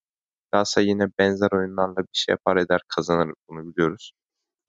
Galatasaray 0.54 0.90
yine 0.90 1.08
benzer 1.20 1.50
oyunlarla 1.54 1.98
bir 1.98 2.08
şey 2.14 2.34
yapar 2.34 2.58
eder 2.58 2.82
kazanır 2.88 3.34
bunu 3.50 3.72
biliyoruz 3.74 4.14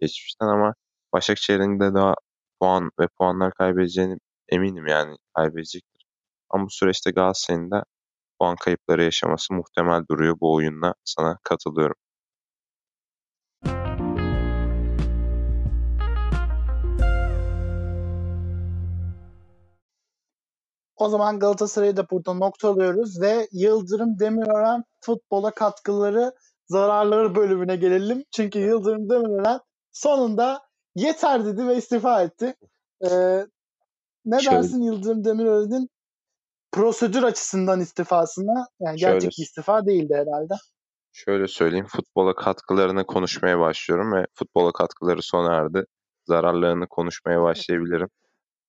geçmişten 0.00 0.46
ama 0.46 0.74
Başakşehir'in 1.12 1.80
de 1.80 1.94
daha 1.94 2.14
puan 2.62 2.90
ve 3.00 3.08
puanlar 3.18 3.52
kaybedeceğini 3.54 4.18
eminim 4.48 4.86
yani 4.86 5.16
kaybedecektir. 5.36 6.06
Ama 6.50 6.64
bu 6.64 6.70
süreçte 6.70 7.10
Galatasaray'ın 7.10 7.70
da 7.70 7.84
puan 8.38 8.56
kayıpları 8.56 9.04
yaşaması 9.04 9.54
muhtemel 9.54 10.02
duruyor 10.10 10.36
bu 10.40 10.54
oyunla. 10.54 10.94
Sana 11.04 11.38
katılıyorum. 11.42 11.96
O 20.96 21.08
zaman 21.08 21.38
Galatasaray'ı 21.38 21.96
da 21.96 22.10
burada 22.10 22.34
noktalıyoruz 22.34 23.20
ve 23.20 23.48
Yıldırım 23.52 24.18
Demirören 24.18 24.84
futbola 25.00 25.50
katkıları 25.50 26.32
zararları 26.68 27.34
bölümüne 27.34 27.76
gelelim. 27.76 28.24
Çünkü 28.30 28.58
Yıldırım 28.58 29.10
Demirören 29.10 29.60
sonunda 29.92 30.71
yeter 30.94 31.44
dedi 31.44 31.66
ve 31.66 31.76
istifa 31.76 32.22
etti. 32.22 32.54
Ee, 33.04 33.46
ne 34.24 34.40
şöyle, 34.40 34.56
dersin 34.56 34.82
Yıldırım 34.82 35.24
Demirören'in 35.24 35.88
prosedür 36.72 37.22
açısından 37.22 37.80
istifasına? 37.80 38.66
Yani 38.80 39.00
şöyle, 39.00 39.12
gerçek 39.12 39.30
bir 39.38 39.42
istifa 39.42 39.86
değildi 39.86 40.14
herhalde. 40.14 40.54
Şöyle 41.12 41.48
söyleyeyim. 41.48 41.86
Futbola 41.86 42.34
katkılarını 42.34 43.06
konuşmaya 43.06 43.60
başlıyorum 43.60 44.12
ve 44.12 44.26
futbola 44.34 44.72
katkıları 44.72 45.22
sona 45.22 45.54
erdi. 45.54 45.84
Zararlarını 46.26 46.86
konuşmaya 46.88 47.42
başlayabilirim. 47.42 48.08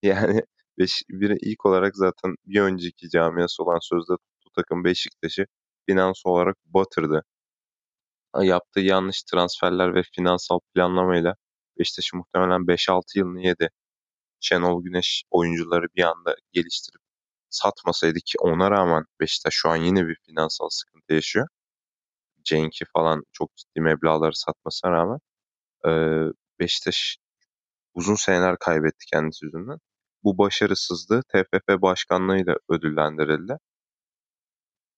Yani 0.03 0.41
beş, 0.77 1.03
biri 1.09 1.37
ilk 1.41 1.65
olarak 1.65 1.95
zaten 1.95 2.35
bir 2.45 2.61
önceki 2.61 3.09
camiası 3.09 3.63
olan 3.63 3.79
sözde 3.81 4.13
tuttu 4.13 4.51
takım 4.55 4.83
Beşiktaş'ı 4.83 5.45
finans 5.89 6.25
olarak 6.25 6.57
batırdı. 6.65 7.23
Yaptığı 8.41 8.79
yanlış 8.79 9.23
transferler 9.23 9.95
ve 9.95 10.01
finansal 10.15 10.59
planlamayla 10.75 11.35
Beşiktaş'ı 11.79 12.17
muhtemelen 12.17 12.67
5-6 12.67 13.01
yılını 13.19 13.41
yedi. 13.41 13.69
Şenol 14.39 14.83
Güneş 14.83 15.23
oyuncuları 15.31 15.87
bir 15.95 16.03
anda 16.03 16.35
geliştirip 16.53 17.01
satmasaydı 17.49 18.19
ki 18.19 18.37
ona 18.39 18.71
rağmen 18.71 19.05
Beşiktaş 19.19 19.53
şu 19.55 19.69
an 19.69 19.75
yine 19.77 20.07
bir 20.07 20.17
finansal 20.25 20.69
sıkıntı 20.69 21.13
yaşıyor. 21.13 21.47
Cenk'i 22.43 22.85
falan 22.93 23.23
çok 23.31 23.55
ciddi 23.57 23.81
meblağları 23.81 24.35
satmasına 24.35 24.91
rağmen 24.91 25.19
Beşiktaş 26.59 27.17
uzun 27.93 28.15
seneler 28.15 28.57
kaybetti 28.59 29.05
kendisi 29.13 29.45
yüzünden. 29.45 29.79
Bu 30.23 30.37
başarısızlığı 30.37 31.21
TFF 31.23 31.81
başkanlığıyla 31.81 32.55
ödüllendirildi. 32.69 33.57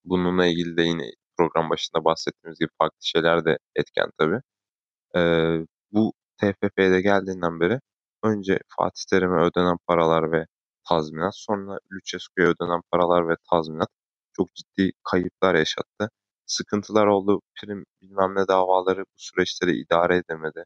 Bununla 0.04 0.46
ilgili 0.46 0.76
de 0.76 0.82
yine 0.82 1.10
program 1.38 1.70
başında 1.70 2.04
bahsettiğimiz 2.04 2.58
gibi 2.58 2.70
farklı 2.78 2.98
şeyler 3.00 3.44
de 3.44 3.58
etken 3.76 4.10
tabii. 4.18 4.40
Ee, 5.16 5.66
bu 5.92 6.12
TFF'de 6.38 7.00
geldiğinden 7.00 7.60
beri 7.60 7.80
önce 8.22 8.58
Fatih 8.78 9.02
Terim'e 9.10 9.42
ödenen 9.42 9.76
paralar 9.86 10.32
ve 10.32 10.46
tazminat, 10.88 11.36
sonra 11.36 11.78
Lucescu'ya 11.92 12.48
ödenen 12.48 12.80
paralar 12.90 13.28
ve 13.28 13.36
tazminat 13.50 13.88
çok 14.36 14.54
ciddi 14.54 14.92
kayıplar 15.04 15.54
yaşattı. 15.54 16.10
Sıkıntılar 16.46 17.06
oldu, 17.06 17.40
prim 17.54 17.84
bilmem 18.02 18.34
ne 18.36 18.48
davaları 18.48 19.00
bu 19.02 19.14
süreçleri 19.16 19.76
idare 19.80 20.16
edemedi. 20.16 20.64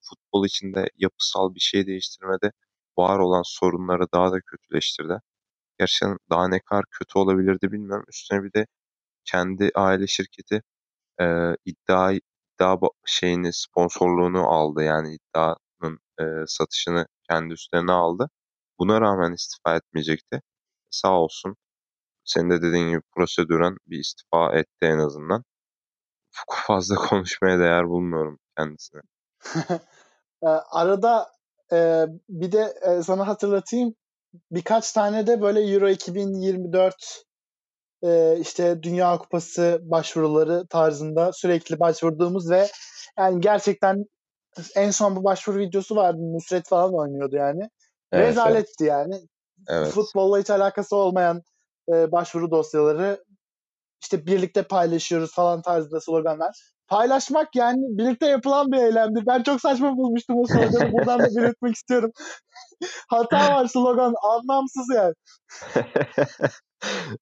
Futbol 0.00 0.46
içinde 0.46 0.90
yapısal 0.98 1.54
bir 1.54 1.60
şey 1.60 1.86
değiştirmedi. 1.86 2.52
Var 2.98 3.18
olan 3.18 3.42
sorunları 3.46 4.06
daha 4.14 4.32
da 4.32 4.40
kötüleştirdi. 4.40 5.18
Gerçekten 5.78 6.18
daha 6.30 6.48
ne 6.48 6.60
kadar 6.60 6.84
kötü 6.90 7.18
olabilirdi 7.18 7.72
bilmiyorum. 7.72 8.04
Üstüne 8.08 8.44
bir 8.44 8.52
de 8.52 8.66
kendi 9.24 9.70
aile 9.74 10.06
şirketi 10.06 10.62
e, 11.20 11.24
iddia 11.66 12.12
iddia 12.62 12.88
şeyini 13.06 13.52
sponsorluğunu 13.52 14.48
aldı. 14.48 14.82
Yani 14.82 15.14
iddianın 15.14 15.98
e, 16.20 16.24
satışını 16.46 17.06
kendi 17.30 17.54
üstlerine 17.54 17.92
aldı. 17.92 18.30
Buna 18.78 19.00
rağmen 19.00 19.32
istifa 19.32 19.76
etmeyecekti. 19.76 20.42
Sağ 20.90 21.20
olsun. 21.20 21.56
Senin 22.24 22.50
de 22.50 22.62
dediğin 22.62 22.88
gibi 22.88 23.02
prosedüren 23.16 23.76
bir 23.86 23.98
istifa 23.98 24.52
etti 24.52 24.82
en 24.82 24.98
azından. 24.98 25.44
Fazla 26.50 26.94
konuşmaya 27.08 27.58
değer 27.58 27.88
bulmuyorum 27.88 28.38
kendisine. 28.58 29.00
Arada 30.70 31.32
e, 31.72 32.06
bir 32.28 32.52
de 32.52 32.74
e, 32.82 33.02
sana 33.02 33.26
hatırlatayım 33.26 33.94
birkaç 34.50 34.92
tane 34.92 35.26
de 35.26 35.42
böyle 35.42 35.60
Euro 35.60 35.88
2024 35.88 37.24
e, 38.04 38.38
işte 38.40 38.82
Dünya 38.82 39.18
Kupası 39.18 39.80
başvuruları 39.82 40.66
tarzında 40.66 41.32
sürekli 41.32 41.80
başvurduğumuz 41.80 42.50
ve 42.50 42.68
yani 43.18 43.40
gerçekten 43.40 44.04
en 44.76 44.90
son 44.90 45.16
bu 45.16 45.24
başvuru 45.24 45.58
videosu 45.58 45.96
vardı. 45.96 46.18
Nusret 46.20 46.68
falan 46.68 46.94
oynuyordu 46.94 47.36
yani. 47.36 47.68
Evet, 48.12 48.28
Rezaletti 48.28 48.84
evet. 48.84 48.90
yani. 48.90 49.14
Evet. 49.68 49.88
Futbolla 49.88 50.38
hiç 50.38 50.50
alakası 50.50 50.96
olmayan 50.96 51.42
e, 51.92 52.12
başvuru 52.12 52.50
dosyaları 52.50 53.24
işte 54.02 54.26
birlikte 54.26 54.62
paylaşıyoruz 54.62 55.34
falan 55.34 55.62
tarzında 55.62 56.00
sloganlar. 56.00 56.72
Paylaşmak 56.88 57.56
yani 57.56 57.80
birlikte 57.98 58.26
yapılan 58.26 58.72
bir 58.72 58.78
eylemdi. 58.78 59.20
Ben 59.26 59.42
çok 59.42 59.60
saçma 59.60 59.96
bulmuştum 59.96 60.38
o 60.38 60.46
sloganı. 60.46 60.92
Buradan 60.92 61.20
da 61.20 61.24
belirtmek 61.36 61.74
istiyorum. 61.76 62.10
Hata 63.08 63.54
var 63.54 63.66
slogan. 63.66 64.14
Anlamsız 64.22 64.86
yani. 64.94 65.14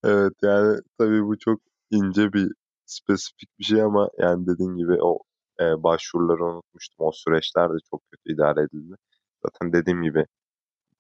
evet 0.04 0.32
yani 0.42 0.80
tabii 0.98 1.24
bu 1.24 1.38
çok 1.38 1.60
ince 1.90 2.32
bir 2.32 2.52
spesifik 2.86 3.58
bir 3.58 3.64
şey 3.64 3.82
ama 3.82 4.10
yani 4.18 4.46
dediğin 4.46 4.76
gibi 4.76 5.02
o 5.02 5.18
e, 5.60 5.82
başvuruları 5.82 6.44
unutmuştum. 6.44 7.06
O 7.06 7.12
süreçler 7.12 7.70
de 7.70 7.76
çok 7.90 8.02
kötü 8.10 8.34
idare 8.34 8.62
edildi. 8.62 8.94
Zaten 9.44 9.72
dediğim 9.72 10.02
gibi 10.02 10.26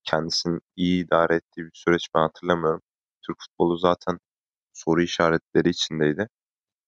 kendisinin 0.04 0.60
iyi 0.76 1.06
idare 1.06 1.34
ettiği 1.36 1.64
bir 1.66 1.70
süreç 1.74 2.08
ben 2.14 2.20
hatırlamıyorum. 2.20 2.82
Türk 3.26 3.36
futbolu 3.40 3.78
zaten 3.78 4.18
soru 4.74 5.02
işaretleri 5.02 5.68
içindeydi. 5.70 6.28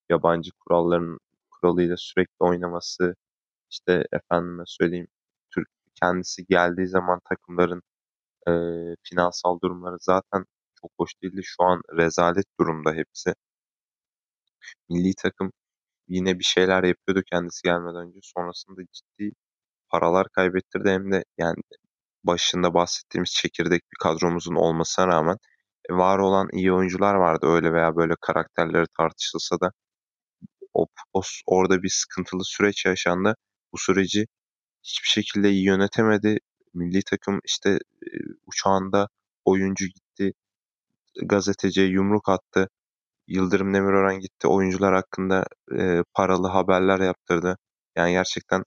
Yabancı 0.09 0.51
kuralların 0.59 1.19
kuralıyla 1.51 1.95
sürekli 1.97 2.35
oynaması, 2.39 3.15
işte 3.71 4.05
efendime 4.13 4.63
söyleyeyim 4.67 5.07
Türk 5.55 5.69
kendisi 5.95 6.45
geldiği 6.47 6.87
zaman 6.87 7.21
takımların 7.29 7.81
e, 8.47 8.51
finansal 9.03 9.61
durumları 9.61 9.97
zaten 10.01 10.45
çok 10.83 10.91
hoş 10.99 11.11
değildi. 11.23 11.41
Şu 11.43 11.63
an 11.63 11.81
rezalet 11.97 12.45
durumda 12.59 12.93
hepsi. 12.93 13.33
Milli 14.89 15.13
takım 15.17 15.51
yine 16.07 16.39
bir 16.39 16.43
şeyler 16.43 16.83
yapıyordu 16.83 17.23
kendisi 17.31 17.63
gelmeden 17.63 18.07
önce. 18.07 18.19
Sonrasında 18.23 18.81
ciddi 18.93 19.31
paralar 19.91 20.27
kaybettirdi 20.29 20.89
hem 20.89 21.11
de 21.11 21.25
yani 21.37 21.55
başında 22.23 22.73
bahsettiğimiz 22.73 23.31
çekirdek 23.31 23.81
bir 23.93 23.97
kadromuzun 24.03 24.55
olmasına 24.55 25.07
rağmen 25.07 25.37
e, 25.89 25.93
var 25.93 26.19
olan 26.19 26.49
iyi 26.53 26.73
oyuncular 26.73 27.15
vardı 27.15 27.47
öyle 27.47 27.73
veya 27.73 27.95
böyle 27.95 28.15
karakterleri 28.21 28.85
tartışılsa 28.97 29.59
da 29.61 29.71
o, 30.73 30.87
o 31.13 31.21
orada 31.47 31.83
bir 31.83 31.89
sıkıntılı 31.89 32.45
süreç 32.45 32.85
yaşandı. 32.85 33.35
Bu 33.73 33.77
süreci 33.77 34.27
hiçbir 34.83 35.07
şekilde 35.09 35.51
iyi 35.51 35.65
yönetemedi. 35.65 36.39
Milli 36.73 37.01
takım 37.03 37.39
işte 37.45 37.69
e, 38.03 38.09
uçağında 38.47 39.09
oyuncu 39.45 39.85
gazeteciye 41.21 41.87
yumruk 41.87 42.29
attı. 42.29 42.67
Yıldırım 43.27 43.73
Demirören 43.73 44.19
gitti 44.19 44.47
oyuncular 44.47 44.93
hakkında 44.93 45.45
e, 45.79 46.03
paralı 46.13 46.47
haberler 46.47 46.99
yaptırdı. 46.99 47.57
Yani 47.97 48.11
gerçekten 48.11 48.63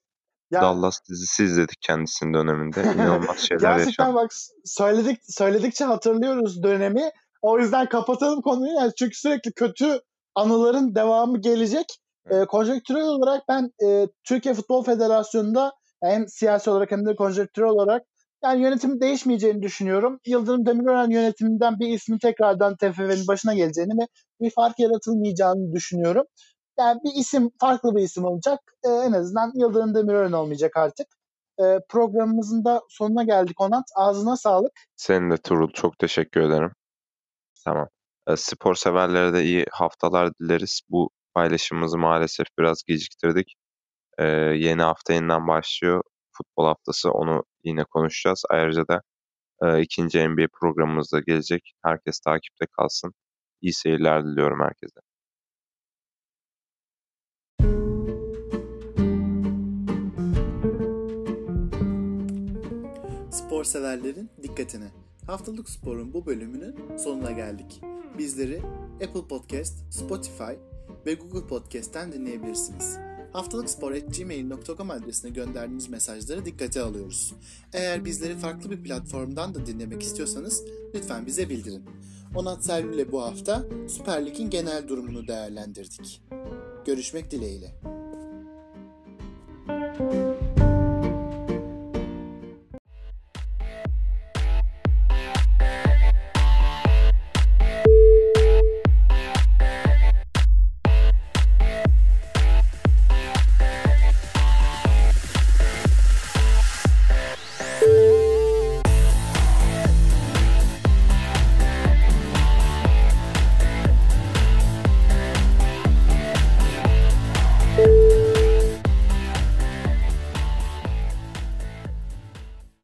ya, 0.50 0.62
Dallas 0.62 0.98
dizisi 1.10 1.44
izledik 1.44 1.76
kendisinin 1.80 2.34
döneminde. 2.34 2.82
İnanılmaz 2.94 3.38
şeyler 3.38 3.60
Gerçekten 3.60 4.04
yaşandı. 4.04 4.14
bak 4.16 4.30
söyledik 4.64 5.18
söyledikçe 5.22 5.84
hatırlıyoruz 5.84 6.62
dönemi. 6.62 7.10
O 7.42 7.58
yüzden 7.58 7.88
kapatalım 7.88 8.42
konuyu. 8.42 8.72
Yani 8.72 8.92
çünkü 8.98 9.18
sürekli 9.18 9.52
kötü 9.52 10.00
anıların 10.34 10.94
devamı 10.94 11.40
gelecek. 11.40 11.86
E, 12.30 12.44
konjonktürel 12.44 13.02
olarak 13.02 13.42
ben 13.48 13.70
e, 13.86 14.08
Türkiye 14.24 14.54
Futbol 14.54 14.84
Federasyonu'nda 14.84 15.72
hem 16.02 16.28
siyasi 16.28 16.70
olarak 16.70 16.90
hem 16.90 17.06
de 17.06 17.16
konjonktürel 17.16 17.68
olarak 17.68 18.02
yani 18.44 18.62
yönetim 18.62 19.00
değişmeyeceğini 19.00 19.62
düşünüyorum. 19.62 20.20
Yıldırım 20.26 20.66
Demirören 20.66 21.10
yönetiminden 21.10 21.78
bir 21.80 21.88
ismin 21.88 22.18
tekrardan 22.18 22.76
TFF'nin 22.76 23.28
başına 23.28 23.54
geleceğini 23.54 23.92
ve 24.02 24.06
bir 24.40 24.50
fark 24.50 24.78
yaratılmayacağını 24.78 25.72
düşünüyorum. 25.72 26.24
Yani 26.78 27.00
bir 27.04 27.20
isim, 27.20 27.50
farklı 27.60 27.96
bir 27.96 28.02
isim 28.02 28.24
olacak. 28.24 28.60
Ee, 28.84 28.88
en 28.88 29.12
azından 29.12 29.52
Yıldırım 29.54 29.94
Demirören 29.94 30.32
olmayacak 30.32 30.76
artık. 30.76 31.06
Ee, 31.60 31.80
programımızın 31.88 32.64
da 32.64 32.82
sonuna 32.88 33.24
geldik 33.24 33.60
Onat. 33.60 33.84
Ağzına 33.96 34.36
sağlık. 34.36 34.72
Senin 34.96 35.30
de 35.30 35.36
Turul. 35.36 35.70
Çok 35.72 35.98
teşekkür 35.98 36.40
ederim. 36.40 36.72
Tamam. 37.64 37.88
E, 38.28 38.36
spor 38.36 38.74
severlere 38.74 39.32
de 39.32 39.44
iyi 39.44 39.64
haftalar 39.70 40.30
dileriz. 40.40 40.80
Bu 40.90 41.10
paylaşımımızı 41.34 41.98
maalesef 41.98 42.46
biraz 42.58 42.82
geciktirdik. 42.82 43.54
E, 44.18 44.24
yeni 44.56 44.82
hafta 44.82 45.12
yeniden 45.12 45.48
başlıyor 45.48 46.02
futbol 46.32 46.66
haftası. 46.66 47.10
Onu 47.10 47.44
yine 47.66 47.84
konuşacağız. 47.84 48.44
Ayrıca 48.50 48.88
da 48.88 49.02
e, 49.62 49.82
ikinci 49.82 50.28
NBA 50.28 50.46
programımız 50.60 51.12
da 51.12 51.20
gelecek. 51.20 51.72
Herkes 51.84 52.20
takipte 52.20 52.66
kalsın. 52.66 53.12
İyi 53.60 53.72
seyirler 53.72 54.24
diliyorum 54.24 54.60
herkese. 54.60 55.00
Spor 63.30 63.64
severlerin 63.64 64.30
dikkatine. 64.42 64.90
Haftalık 65.26 65.68
Spor'un 65.68 66.12
bu 66.12 66.26
bölümünün 66.26 66.96
sonuna 66.98 67.30
geldik. 67.30 67.80
Bizleri 68.18 68.62
Apple 68.94 69.28
Podcast, 69.28 69.94
Spotify 69.94 70.52
ve 71.06 71.14
Google 71.14 71.46
Podcast'ten 71.46 72.12
dinleyebilirsiniz. 72.12 72.98
Haftalıkspor.gmail.com 73.36 74.90
adresine 74.90 75.30
gönderdiğiniz 75.30 75.88
mesajları 75.88 76.44
dikkate 76.44 76.80
alıyoruz. 76.80 77.34
Eğer 77.72 78.04
bizleri 78.04 78.36
farklı 78.36 78.70
bir 78.70 78.82
platformdan 78.82 79.54
da 79.54 79.66
dinlemek 79.66 80.02
istiyorsanız 80.02 80.64
lütfen 80.94 81.26
bize 81.26 81.48
bildirin. 81.48 81.82
Onat 82.34 82.64
Selvi 82.64 82.94
ile 82.94 83.12
bu 83.12 83.22
hafta 83.22 83.64
Süper 83.88 84.26
Lig'in 84.26 84.50
genel 84.50 84.88
durumunu 84.88 85.28
değerlendirdik. 85.28 86.22
Görüşmek 86.86 87.30
dileğiyle. 87.30 87.74